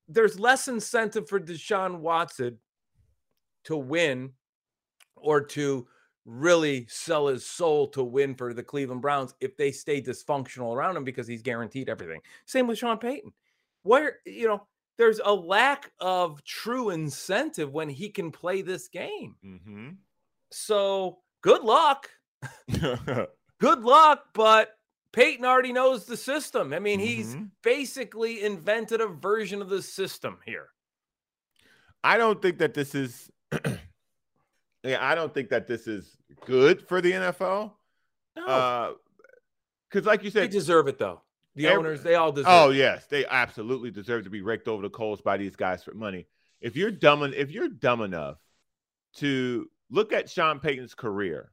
[0.09, 2.59] There's less incentive for Deshaun Watson
[3.65, 4.33] to win
[5.17, 5.87] or to
[6.31, 10.97] really sell his soul to win for the Cleveland Browns if they stay dysfunctional around
[10.97, 12.21] him because he's guaranteed everything.
[12.47, 13.33] Same with Sean Payton.
[13.83, 14.67] Where, you know,
[14.97, 19.35] there's a lack of true incentive when he can play this game.
[19.45, 19.89] Mm-hmm.
[20.53, 22.09] So good luck.
[22.71, 24.77] good luck, but
[25.13, 26.73] Payton already knows the system.
[26.73, 27.07] I mean, mm-hmm.
[27.07, 30.69] he's basically invented a version of the system here.
[32.05, 33.31] I don't think that this is
[34.85, 36.17] I don't think that this is
[36.47, 37.73] good for the NFL.
[38.37, 38.97] No.
[39.91, 41.23] Because, uh, like you said, they deserve it though.
[41.57, 42.49] The every, owners, they all deserve.
[42.49, 42.77] Oh it.
[42.77, 46.27] yes, they absolutely deserve to be raked over the coals by these guys for money.
[46.61, 48.39] If you're dumb, if you're dumb enough
[49.17, 51.51] to look at Sean Payton's career,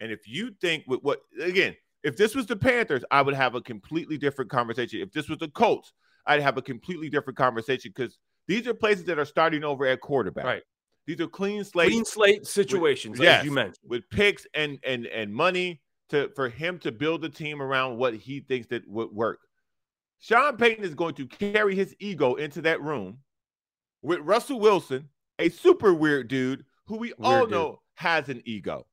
[0.00, 3.54] and if you think with what again, if this was the Panthers, I would have
[3.54, 5.00] a completely different conversation.
[5.00, 5.92] If this was the Colts,
[6.26, 10.00] I'd have a completely different conversation because these are places that are starting over at
[10.00, 10.44] quarterback.
[10.44, 10.62] Right.
[11.08, 15.06] These are clean slate, clean slate situations, with, yes, you mentioned, with picks and and
[15.06, 19.10] and money to for him to build a team around what he thinks that would
[19.10, 19.40] work.
[20.20, 23.20] Sean Payton is going to carry his ego into that room
[24.02, 27.78] with Russell Wilson, a super weird dude who we weird all know dude.
[27.94, 28.86] has an ego.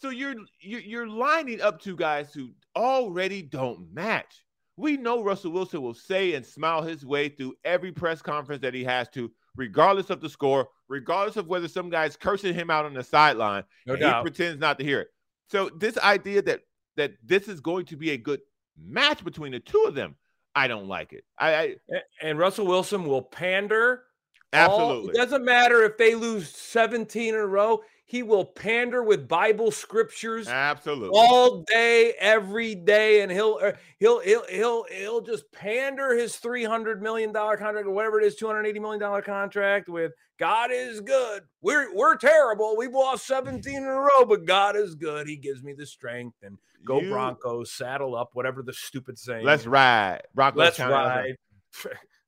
[0.00, 4.42] So you're you're lining up two guys who already don't match.
[4.78, 8.72] We know Russell Wilson will say and smile his way through every press conference that
[8.72, 12.84] he has to regardless of the score, regardless of whether some guy's cursing him out
[12.84, 13.64] on the sideline.
[13.86, 15.08] No he pretends not to hear it.
[15.48, 16.60] So this idea that
[16.96, 18.40] that this is going to be a good
[18.78, 20.16] match between the two of them,
[20.54, 21.24] I don't like it.
[21.38, 21.76] I, I
[22.22, 24.04] and Russell Wilson will pander.
[24.52, 25.02] Absolutely.
[25.02, 27.82] All, it doesn't matter if they lose 17 in a row.
[28.06, 34.20] He will pander with Bible scriptures absolutely all day, every day, and he'll uh, he'll
[34.20, 38.36] he'll he'll he'll just pander his three hundred million dollar contract or whatever it is,
[38.36, 41.44] two hundred eighty million dollar contract with God is good.
[41.62, 42.76] We're we're terrible.
[42.76, 45.26] We've lost seventeen in a row, but God is good.
[45.26, 49.46] He gives me the strength and go you, Broncos, saddle up, whatever the stupid saying.
[49.46, 50.58] Let's ride, Broncos.
[50.58, 51.36] Let's ride.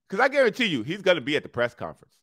[0.09, 2.15] Because I guarantee you, he's going to be at the press conference.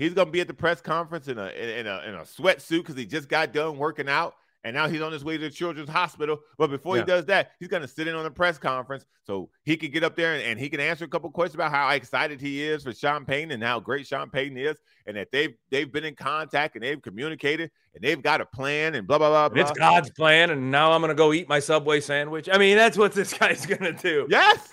[0.00, 2.96] He's gonna be at the press conference in a in a in a sweatsuit because
[2.96, 4.34] he just got done working out,
[4.64, 6.38] and now he's on his way to the children's hospital.
[6.56, 7.02] But before yeah.
[7.02, 10.02] he does that, he's gonna sit in on the press conference so he can get
[10.02, 12.82] up there and, and he can answer a couple questions about how excited he is
[12.82, 16.14] for Sean Payton and how great Sean Payton is, and that they've they've been in
[16.14, 19.50] contact and they've communicated and they've got a plan and blah blah blah.
[19.50, 19.60] blah.
[19.60, 22.48] It's God's plan, and now I'm gonna go eat my Subway sandwich.
[22.50, 24.26] I mean, that's what this guy's gonna do.
[24.30, 24.66] Yes.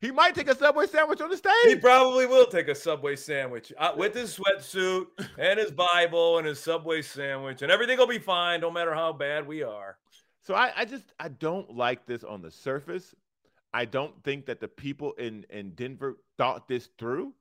[0.00, 1.52] He might take a Subway sandwich on the stage.
[1.64, 5.06] He probably will take a Subway sandwich uh, with his sweatsuit
[5.38, 9.12] and his Bible and his Subway sandwich, and everything will be fine, no matter how
[9.12, 9.98] bad we are.
[10.40, 13.12] So I, I just I don't like this on the surface.
[13.74, 17.34] I don't think that the people in in Denver thought this through.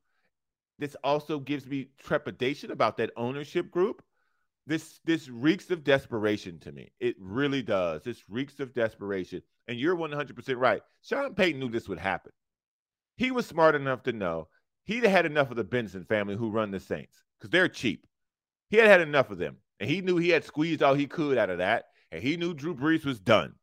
[0.79, 4.01] This also gives me trepidation about that ownership group.
[4.65, 6.91] This this reeks of desperation to me.
[6.99, 8.03] It really does.
[8.03, 9.43] This reeks of desperation.
[9.69, 10.81] And you're 100% right.
[11.03, 12.31] Sean Payton knew this would happen
[13.17, 14.47] he was smart enough to know
[14.85, 18.07] he'd had enough of the Benson family who run the Saints because they're cheap.
[18.69, 21.37] He had had enough of them, and he knew he had squeezed all he could
[21.37, 23.53] out of that, and he knew Drew Brees was done.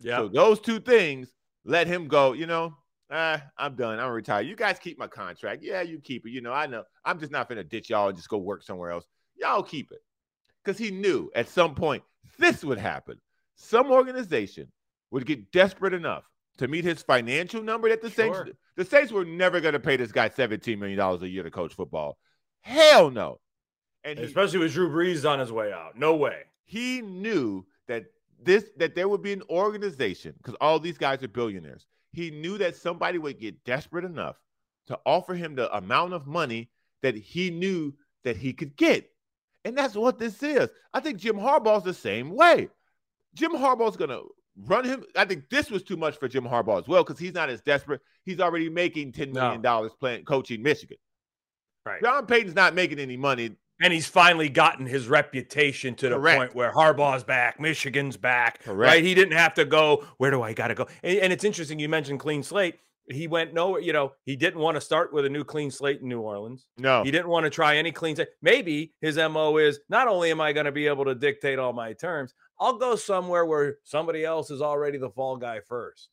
[0.00, 0.18] Yeah.
[0.18, 1.32] So those two things
[1.64, 2.32] let him go.
[2.32, 2.74] You know,
[3.10, 3.98] ah, I'm done.
[3.98, 4.46] I'm retired.
[4.46, 5.62] You guys keep my contract.
[5.62, 6.30] Yeah, you keep it.
[6.30, 6.84] You know, I know.
[7.04, 9.04] I'm just not gonna ditch y'all and just go work somewhere else.
[9.36, 10.00] Y'all keep it
[10.62, 12.02] because he knew at some point
[12.38, 13.20] this would happen.
[13.56, 14.70] Some organization
[15.10, 16.24] would get desperate enough
[16.58, 18.34] to meet his financial number that the sure.
[18.34, 21.50] Saints the Saints were never going to pay this guy $17 million a year to
[21.50, 22.18] coach football.
[22.60, 23.40] Hell no.
[24.02, 25.96] And he, especially with Drew Brees on his way out.
[25.96, 26.42] No way.
[26.64, 28.04] He knew that
[28.42, 31.86] this that there would be an organization because all these guys are billionaires.
[32.12, 34.36] He knew that somebody would get desperate enough
[34.86, 36.70] to offer him the amount of money
[37.02, 39.10] that he knew that he could get.
[39.64, 40.68] And that's what this is.
[40.92, 42.68] I think Jim Harbaugh's the same way.
[43.34, 45.04] Jim Harbaugh's going to run him.
[45.16, 47.60] I think this was too much for Jim Harbaugh as well because he's not as
[47.60, 48.00] desperate.
[48.24, 49.88] He's already making $10 million no.
[50.00, 50.98] playing coaching Michigan.
[51.84, 52.00] Right.
[52.02, 53.56] Sean Payton's not making any money.
[53.82, 56.38] And he's finally gotten his reputation to the Correct.
[56.38, 58.62] point where Harbaugh's back, Michigan's back.
[58.62, 58.78] Correct.
[58.78, 59.02] Right.
[59.02, 60.86] He didn't have to go, where do I got to go?
[61.02, 61.80] And, and it's interesting.
[61.80, 62.76] You mentioned clean slate
[63.10, 63.80] he went nowhere.
[63.80, 66.66] You know, he didn't want to start with a new clean slate in New Orleans.
[66.78, 68.28] No, he didn't want to try any clean slate.
[68.42, 71.72] Maybe his mo is not only am I going to be able to dictate all
[71.72, 76.08] my terms, I'll go somewhere where somebody else is already the fall guy first.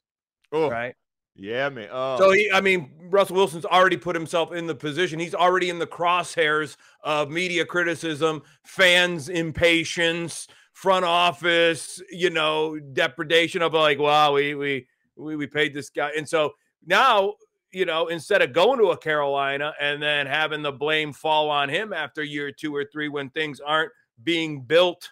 [0.51, 0.95] Oh, right.
[1.35, 1.89] Yeah, man.
[1.91, 2.17] Oh.
[2.17, 5.19] So um he, I mean, Russell Wilson's already put himself in the position.
[5.19, 13.61] He's already in the crosshairs of media criticism, fans' impatience, front office, you know, depredation
[13.61, 16.51] of like, wow, we we we, we paid this guy, and so
[16.85, 17.35] now,
[17.71, 21.69] you know, instead of going to a Carolina and then having the blame fall on
[21.69, 23.91] him after year two or three when things aren't
[24.23, 25.09] being built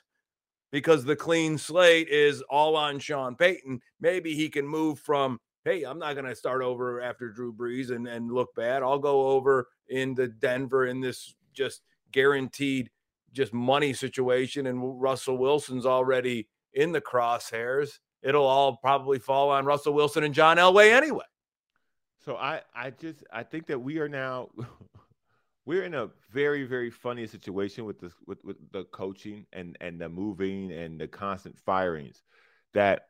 [0.71, 5.83] because the clean slate is all on Sean Payton, maybe he can move from, hey,
[5.83, 8.83] I'm not going to start over after Drew Brees and, and look bad.
[8.83, 12.89] I'll go over into Denver in this just guaranteed
[13.33, 14.67] just money situation.
[14.67, 17.99] And Russell Wilson's already in the crosshairs.
[18.21, 21.25] It'll all probably fall on Russell Wilson and John Elway anyway.
[22.23, 24.49] So I I just I think that we are now
[25.69, 30.01] we're in a very very funny situation with this with, with the coaching and and
[30.01, 32.23] the moving and the constant firings
[32.73, 33.09] that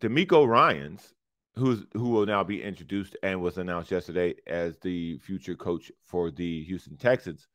[0.00, 1.12] DeMeco Ryans
[1.56, 6.30] who's who will now be introduced and was announced yesterday as the future coach for
[6.30, 7.46] the Houston Texans.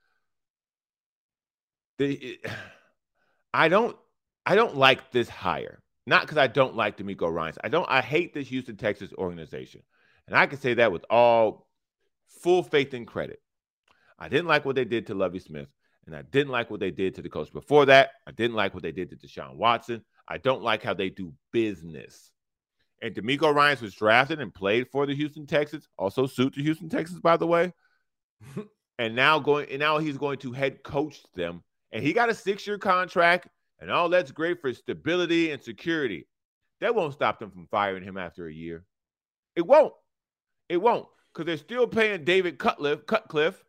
[1.98, 2.40] The,
[3.56, 3.98] I don't
[4.46, 5.82] I don't like this hire.
[6.06, 7.58] Not because I don't like DeMeco Ryans.
[7.64, 9.82] I don't I hate this Houston Texas organization.
[10.28, 11.68] And I can say that with all
[12.28, 13.40] full faith and credit.
[14.18, 15.68] I didn't like what they did to Lovie Smith,
[16.06, 18.12] and I didn't like what they did to the coach before that.
[18.28, 20.04] I didn't like what they did to Deshaun Watson.
[20.28, 22.32] I don't like how they do business.
[23.02, 26.90] And DeMeco Ryans was drafted and played for the Houston Texans, also suit the Houston
[26.90, 27.74] Texans, by the way.
[29.00, 31.64] and now going and now he's going to head coach them.
[31.92, 33.48] And he got a six-year contract,
[33.80, 36.28] and all that's great for stability and security.
[36.82, 38.86] That won't stop them from firing him after a year.
[39.56, 39.94] It won't.
[40.68, 43.64] It won't because they're still paying David Cutcliffe, Cutcliffe,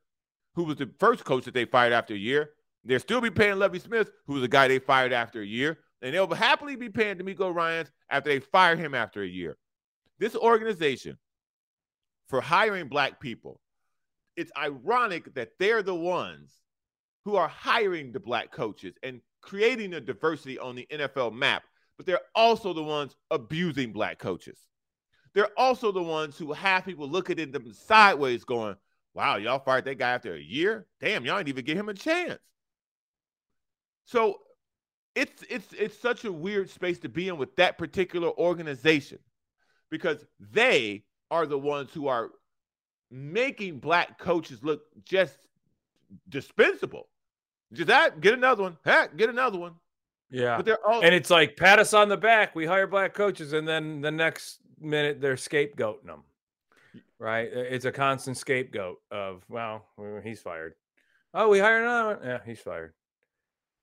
[0.57, 2.51] who was the first coach that they fired after a year.
[2.85, 5.79] They'll still be paying Lovie Smith, who was the guy they fired after a year.
[6.03, 9.57] And they'll happily be paying DeMeco Ryans after they fire him after a year.
[10.19, 11.19] This organization,
[12.29, 13.61] for hiring black people,
[14.37, 16.53] it's ironic that they're the ones
[17.25, 21.65] who are hiring the black coaches and creating the diversity on the NFL map,
[21.97, 24.59] but they're also the ones abusing black coaches
[25.37, 28.75] they're also the ones who have people looking at them sideways going,
[29.17, 30.87] wow, y'all fired that guy after a year?
[31.01, 32.39] Damn, y'all didn't even give him a chance.
[34.05, 34.37] So
[35.15, 39.19] it's it's it's such a weird space to be in with that particular organization
[39.91, 42.31] because they are the ones who are
[43.11, 45.39] making black coaches look just
[46.29, 47.09] dispensable.
[47.73, 48.77] Just that, get another one.
[48.85, 49.75] Heck, get another one.
[50.31, 50.59] Yeah.
[50.59, 52.55] But they're all and it's like pat us on the back.
[52.55, 56.23] We hire black coaches, and then the next minute they're scapegoating them.
[57.19, 57.49] Right?
[57.51, 59.87] It's a constant scapegoat of, well,
[60.23, 60.75] he's fired.
[61.33, 62.27] Oh, we hired another one.
[62.27, 62.93] Yeah, he's fired.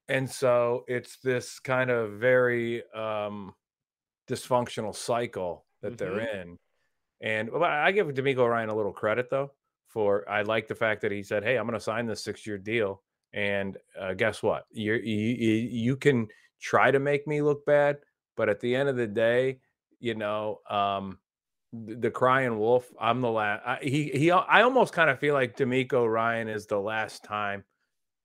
[0.08, 3.54] And so it's this kind of very um,
[4.30, 5.98] dysfunctional cycle that mm-hmm.
[5.98, 6.58] they're in.
[7.22, 9.52] And I give DeMeco Ryan a little credit though
[9.88, 12.46] for I like the fact that he said, "Hey, I'm going to sign this six
[12.46, 14.65] year deal." And uh, guess what?
[14.72, 16.28] you you you can
[16.60, 17.98] try to make me look bad,
[18.36, 19.60] but at the end of the day,
[20.00, 21.19] you know, um,
[21.74, 22.92] the, crying wolf.
[23.00, 23.84] I'm the last.
[23.84, 24.32] he he.
[24.32, 27.64] I almost kind of feel like DeMeco Ryan is the last time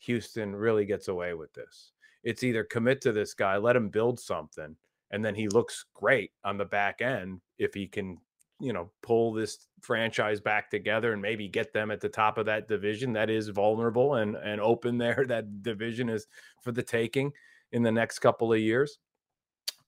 [0.00, 1.92] Houston really gets away with this.
[2.22, 4.76] It's either commit to this guy, let him build something,
[5.10, 8.18] and then he looks great on the back end if he can,
[8.60, 12.46] you know, pull this franchise back together and maybe get them at the top of
[12.46, 15.24] that division that is vulnerable and and open there.
[15.28, 16.26] That division is
[16.62, 17.32] for the taking
[17.72, 18.98] in the next couple of years.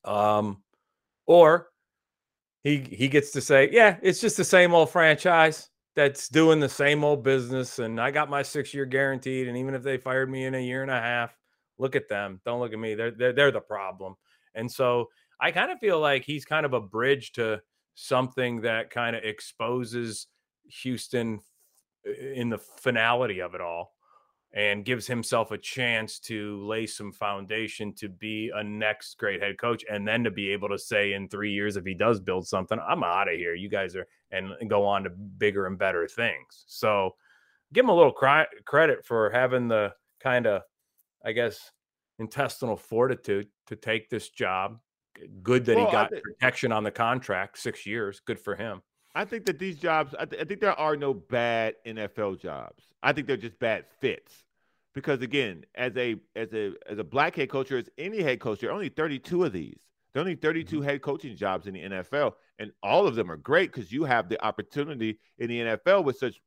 [0.05, 0.63] Um,
[1.27, 1.70] or
[2.63, 6.69] he he gets to say, yeah, it's just the same old franchise that's doing the
[6.69, 9.49] same old business, and I got my six year guaranteed.
[9.49, 11.37] And even if they fired me in a year and a half,
[11.79, 12.41] look at them.
[12.45, 12.95] Don't look at me.
[12.95, 14.15] They're they're, they're the problem.
[14.55, 15.07] And so
[15.41, 17.61] I kind of feel like he's kind of a bridge to
[17.95, 20.27] something that kind of exposes
[20.83, 21.41] Houston
[22.07, 23.93] uh, in the finality of it all.
[24.53, 29.57] And gives himself a chance to lay some foundation to be a next great head
[29.59, 32.47] coach and then to be able to say in three years if he does build
[32.47, 33.55] something i'm out of here.
[33.55, 36.65] You guys are and, and go on to bigger and better things.
[36.67, 37.15] So
[37.73, 40.63] give him a little cry, credit for having the kind of
[41.25, 41.71] i guess
[42.19, 44.79] intestinal fortitude to take this job.
[45.43, 48.83] Good that well, he got think, protection on the contract six years good for him
[49.15, 52.85] i think that these jobs I, th- I think there are no bad nfl jobs
[53.03, 54.45] I think they're just bad fits.
[54.93, 58.41] Because again, as a as a as a black head coach or as any head
[58.41, 59.79] coach, there are only 32 of these.
[60.13, 60.85] There are only 32 mm-hmm.
[60.85, 64.29] head coaching jobs in the NFL, and all of them are great because you have
[64.29, 66.41] the opportunity in the NFL with such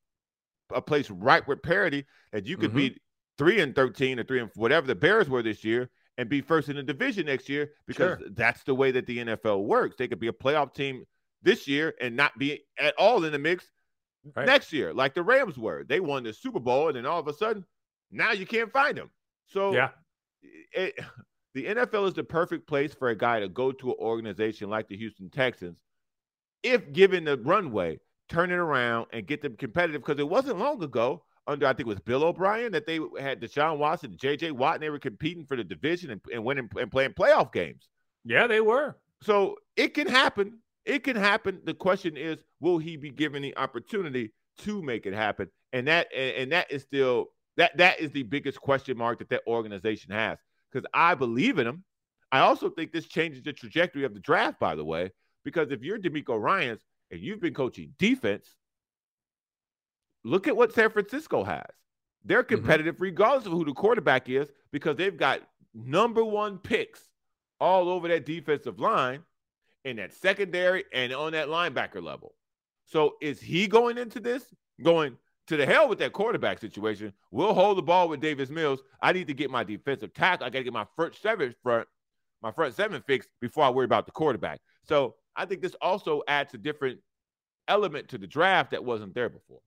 [0.73, 2.79] a place right with parity that you could mm-hmm.
[2.79, 2.97] be
[3.37, 6.67] three and 13 or three and whatever the Bears were this year and be first
[6.67, 8.29] in the division next year because sure.
[8.31, 9.95] that's the way that the NFL works.
[9.97, 11.05] They could be a playoff team
[11.43, 13.65] this year and not be at all in the mix
[14.35, 14.45] right.
[14.45, 15.83] next year, like the Rams were.
[15.83, 17.65] They won the Super Bowl, and then all of a sudden,
[18.11, 19.09] now you can't find them.
[19.47, 19.89] So yeah,
[20.71, 20.97] it,
[21.53, 24.87] the NFL is the perfect place for a guy to go to an organization like
[24.87, 25.77] the Houston Texans,
[26.63, 30.01] if given the runway, turn it around and get them competitive.
[30.01, 33.41] Because it wasn't long ago under I think it was Bill O'Brien that they had
[33.41, 34.51] Deshaun Watson and J.J.
[34.51, 37.89] Watt, and they were competing for the division and, and winning and playing playoff games.
[38.23, 38.95] Yeah, they were.
[39.21, 40.59] So it can happen.
[40.85, 41.61] It can happen.
[41.63, 45.49] The question is, will he be given the opportunity to make it happen?
[45.71, 47.27] And that and that is still
[47.57, 50.37] that that is the biggest question mark that that organization has.
[50.71, 51.83] Because I believe in him.
[52.31, 55.11] I also think this changes the trajectory of the draft, by the way,
[55.45, 56.81] because if you're DeMeco Ryans
[57.11, 58.55] and you've been coaching defense,
[60.23, 61.61] look at what San Francisco has.
[62.25, 62.55] They're mm-hmm.
[62.55, 63.03] competitive mm-hmm.
[63.03, 65.41] regardless of who the quarterback is because they've got
[65.75, 67.01] number one picks
[67.59, 69.21] all over that defensive line
[69.85, 72.33] in that secondary and on that linebacker level.
[72.85, 74.43] So is he going into this
[74.81, 75.17] going
[75.47, 77.13] to the hell with that quarterback situation?
[77.31, 78.81] We'll hold the ball with Davis Mills.
[79.01, 80.45] I need to get my defensive tackle.
[80.45, 81.87] I got to get my front seven front,
[82.41, 84.59] my front seven fixed before I worry about the quarterback.
[84.83, 86.99] So I think this also adds a different
[87.67, 89.61] element to the draft that wasn't there before.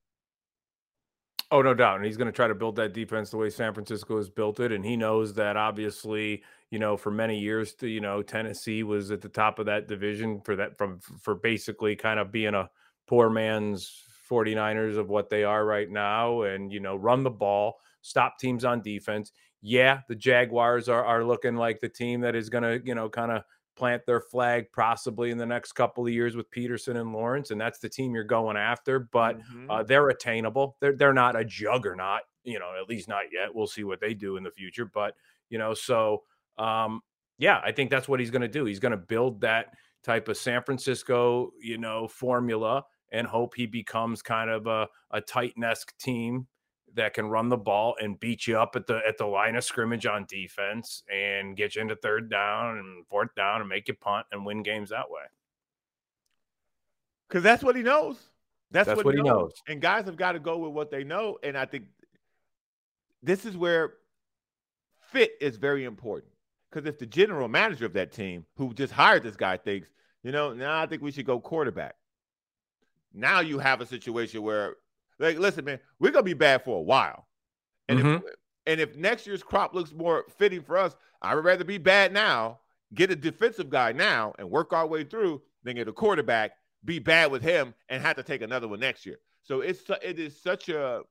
[1.50, 1.96] Oh, no doubt.
[1.96, 4.58] And he's going to try to build that defense the way San Francisco has built
[4.58, 4.72] it.
[4.72, 9.10] And he knows that obviously, you know, for many years, to, you know, Tennessee was
[9.10, 12.70] at the top of that division for that, from, for basically kind of being a
[13.06, 17.76] poor man's 49ers of what they are right now and, you know, run the ball,
[18.02, 19.32] stop teams on defense.
[19.62, 23.08] Yeah, the Jaguars are, are looking like the team that is going to, you know,
[23.08, 23.42] kind of
[23.76, 27.60] plant their flag possibly in the next couple of years with Pederson and Lawrence, and
[27.60, 28.98] that's the team you're going after.
[28.98, 29.70] But mm-hmm.
[29.70, 30.76] uh, they're attainable.
[30.80, 33.54] They're they're not a juggernaut, you know, at least not yet.
[33.54, 34.86] We'll see what they do in the future.
[34.86, 35.14] But
[35.50, 36.22] you know, so
[36.59, 37.00] um,
[37.38, 38.64] yeah, I think that's what he's going to do.
[38.64, 43.66] He's going to build that type of San Francisco, you know, formula and hope he
[43.66, 46.46] becomes kind of a, a Titan-esque team
[46.94, 49.62] that can run the ball and beat you up at the at the line of
[49.62, 53.94] scrimmage on defense and get you into third down and fourth down and make you
[53.94, 55.22] punt and win games that way.
[57.28, 58.18] Because that's what he knows.
[58.70, 59.26] That's, that's what, what, he knows.
[59.26, 59.52] knows.
[59.68, 61.38] And guys have got to go with what they know.
[61.42, 61.84] And I think
[63.22, 63.94] this is where
[65.11, 66.32] fit is very important.
[66.76, 69.88] Because if the general manager of that team who just hired this guy thinks,
[70.22, 71.94] you know, now nah, I think we should go quarterback.
[73.14, 74.74] Now you have a situation where
[75.18, 77.28] like, listen, man, we're gonna be bad for a while,
[77.88, 78.26] and mm-hmm.
[78.26, 78.34] if
[78.66, 82.12] and if next year's crop looks more fitting for us, I would rather be bad
[82.12, 82.58] now,
[82.92, 86.52] get a defensive guy now, and work our way through than get a quarterback,
[86.84, 89.16] be bad with him, and have to take another one next year.
[89.44, 91.04] So it's it is such a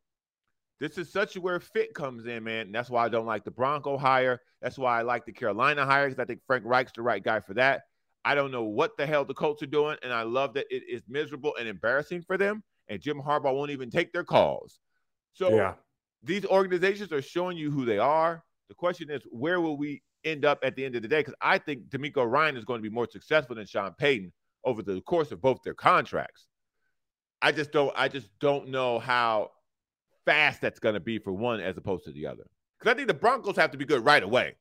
[0.80, 2.68] this is such where fit comes in, man.
[2.68, 4.42] And that's why I don't like the Bronco hire.
[4.62, 7.40] That's why I like the Carolina hire because I think Frank Reich's the right guy
[7.40, 7.84] for that.
[8.24, 10.84] I don't know what the hell the Colts are doing, and I love that it
[10.90, 14.80] is miserable and embarrassing for them and Jim Harbaugh won't even take their calls.
[15.34, 15.74] So yeah.
[16.24, 18.44] these organizations are showing you who they are.
[18.70, 21.20] The question is, where will we end up at the end of the day?
[21.20, 24.32] Because I think DeMeco Ryan is going to be more successful than Sean Payton
[24.64, 26.48] over the course of both their contracts.
[27.42, 27.94] I just don't.
[27.96, 29.52] I just don't know how
[30.26, 32.44] fast that's going to be for one as opposed to the other.
[32.80, 34.56] Because I think the Broncos have to be good right away.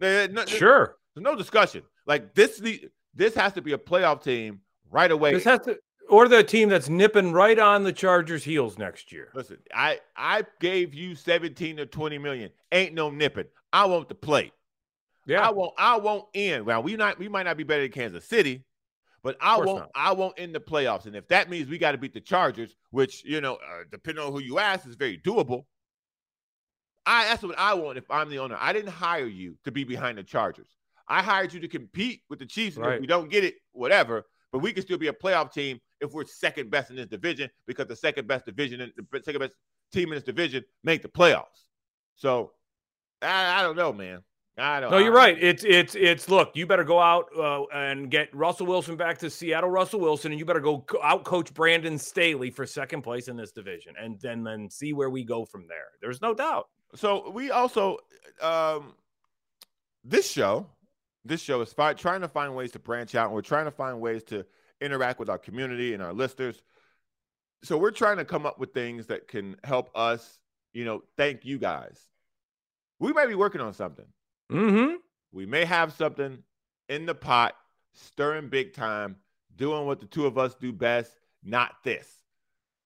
[0.00, 1.82] No, sure, there's no discussion.
[2.06, 5.32] Like this, the this has to be a playoff team right away.
[5.32, 5.78] This has to
[6.08, 9.30] or the team that's nipping right on the Chargers' heels next year.
[9.34, 12.50] Listen, I I gave you 17 to 20 million.
[12.72, 13.46] Ain't no nipping.
[13.72, 14.52] I want the play.
[15.26, 15.46] Yeah.
[15.46, 16.66] I won't I won't end.
[16.66, 18.64] Well, we not we might not be better than Kansas City,
[19.22, 19.90] but I won't not.
[19.94, 21.06] I won't end the playoffs.
[21.06, 24.24] And if that means we got to beat the Chargers, which you know, uh, depending
[24.24, 25.64] on who you ask, is very doable.
[27.04, 28.56] I that's what I want if I'm the owner.
[28.58, 30.68] I didn't hire you to be behind the Chargers.
[31.08, 32.76] I hired you to compete with the Chiefs.
[32.76, 32.94] Right.
[32.94, 34.24] if we don't get it, whatever.
[34.52, 37.50] But we can still be a playoff team if we're second best in this division
[37.66, 39.54] because the second best division and the second best
[39.92, 41.66] team in this division make the playoffs.
[42.16, 42.52] So
[43.22, 44.22] I, I don't know, man.
[44.58, 44.90] I don't.
[44.90, 45.36] No, you're right.
[45.38, 46.30] It's it's it's.
[46.30, 49.68] Look, you better go out uh, and get Russell Wilson back to Seattle.
[49.68, 53.52] Russell Wilson, and you better go out coach Brandon Staley for second place in this
[53.52, 55.88] division, and then then see where we go from there.
[56.00, 56.68] There's no doubt.
[56.94, 57.98] So we also,
[58.40, 58.94] um,
[60.04, 60.66] this show,
[61.24, 63.70] this show is fi- trying to find ways to branch out, and we're trying to
[63.70, 64.46] find ways to
[64.80, 66.62] interact with our community and our listeners.
[67.62, 70.38] So we're trying to come up with things that can help us,
[70.72, 72.00] you know, thank you guys.
[72.98, 74.06] We might be working on something.
[74.50, 74.94] Mm-hmm.
[75.32, 76.38] We may have something
[76.88, 77.54] in the pot,
[77.94, 79.16] stirring big time,
[79.56, 82.08] doing what the two of us do best, not this.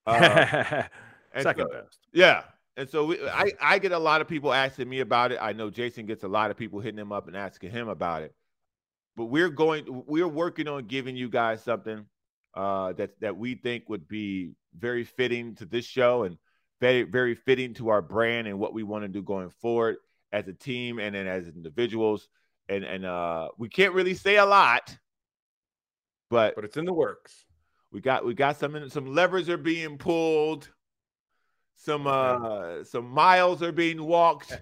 [0.06, 0.84] Uh,
[1.40, 1.98] Second so, best.
[2.12, 2.42] Yeah.
[2.76, 5.38] And so we, I, I get a lot of people asking me about it.
[5.40, 8.22] I know Jason gets a lot of people hitting him up and asking him about
[8.22, 8.34] it.
[9.16, 12.06] But we're going, we're working on giving you guys something
[12.54, 16.36] uh, that that we think would be very fitting to this show and
[16.80, 19.96] very very fitting to our brand and what we want to do going forward
[20.33, 22.28] as a team and then as individuals.
[22.68, 24.97] And and uh, we can't really say a lot,
[26.28, 27.45] but but it's in the works.
[27.91, 30.68] We got we got some some levers are being pulled,
[31.74, 34.61] some uh some miles are being walked.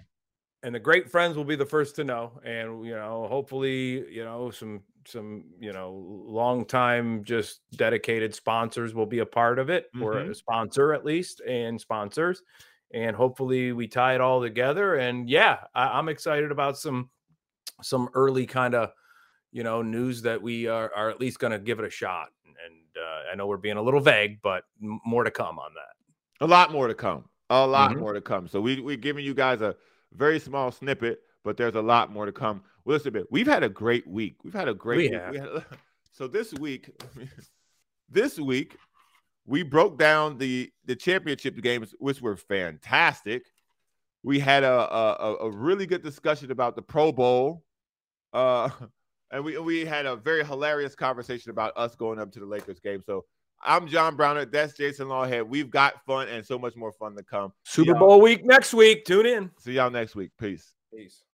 [0.61, 2.41] And the great friends will be the first to know.
[2.43, 5.91] And you know, hopefully, you know, some some, you know,
[6.25, 10.03] long time just dedicated sponsors will be a part of it, mm-hmm.
[10.03, 12.41] or a sponsor at least, and sponsors
[12.93, 14.95] and hopefully we tie it all together.
[14.95, 17.09] And yeah, I, am excited about some
[17.81, 18.91] some early kind of
[19.51, 22.29] you know news that we are, are at least going to give it a shot.
[22.45, 25.71] And uh, I know we're being a little vague, but m- more to come on
[25.75, 26.45] that.
[26.45, 27.25] A lot more to come.
[27.49, 27.99] A lot mm-hmm.
[27.99, 28.47] more to come.
[28.47, 29.75] So we we're giving you guys a
[30.13, 32.63] very small snippet, but there's a lot more to come.
[32.85, 33.27] Well, listen, bit.
[33.31, 34.37] We've had a great week.
[34.43, 35.31] We've had a great we week.
[35.31, 35.65] We had,
[36.11, 36.89] so this week,
[38.09, 38.77] this week
[39.49, 43.47] we broke down the the championship games, which were fantastic.
[44.23, 47.63] We had a a, a really good discussion about the Pro Bowl,
[48.31, 48.69] uh,
[49.31, 52.79] and we we had a very hilarious conversation about us going up to the Lakers
[52.79, 53.01] game.
[53.03, 53.25] So
[53.63, 54.45] I'm John Browner.
[54.45, 55.47] That's Jason Lawhead.
[55.47, 57.51] We've got fun and so much more fun to come.
[57.63, 59.03] Super Bowl week next week.
[59.03, 59.51] Tune in.
[59.57, 60.29] See y'all next week.
[60.39, 60.73] Peace.
[60.93, 61.23] Peace.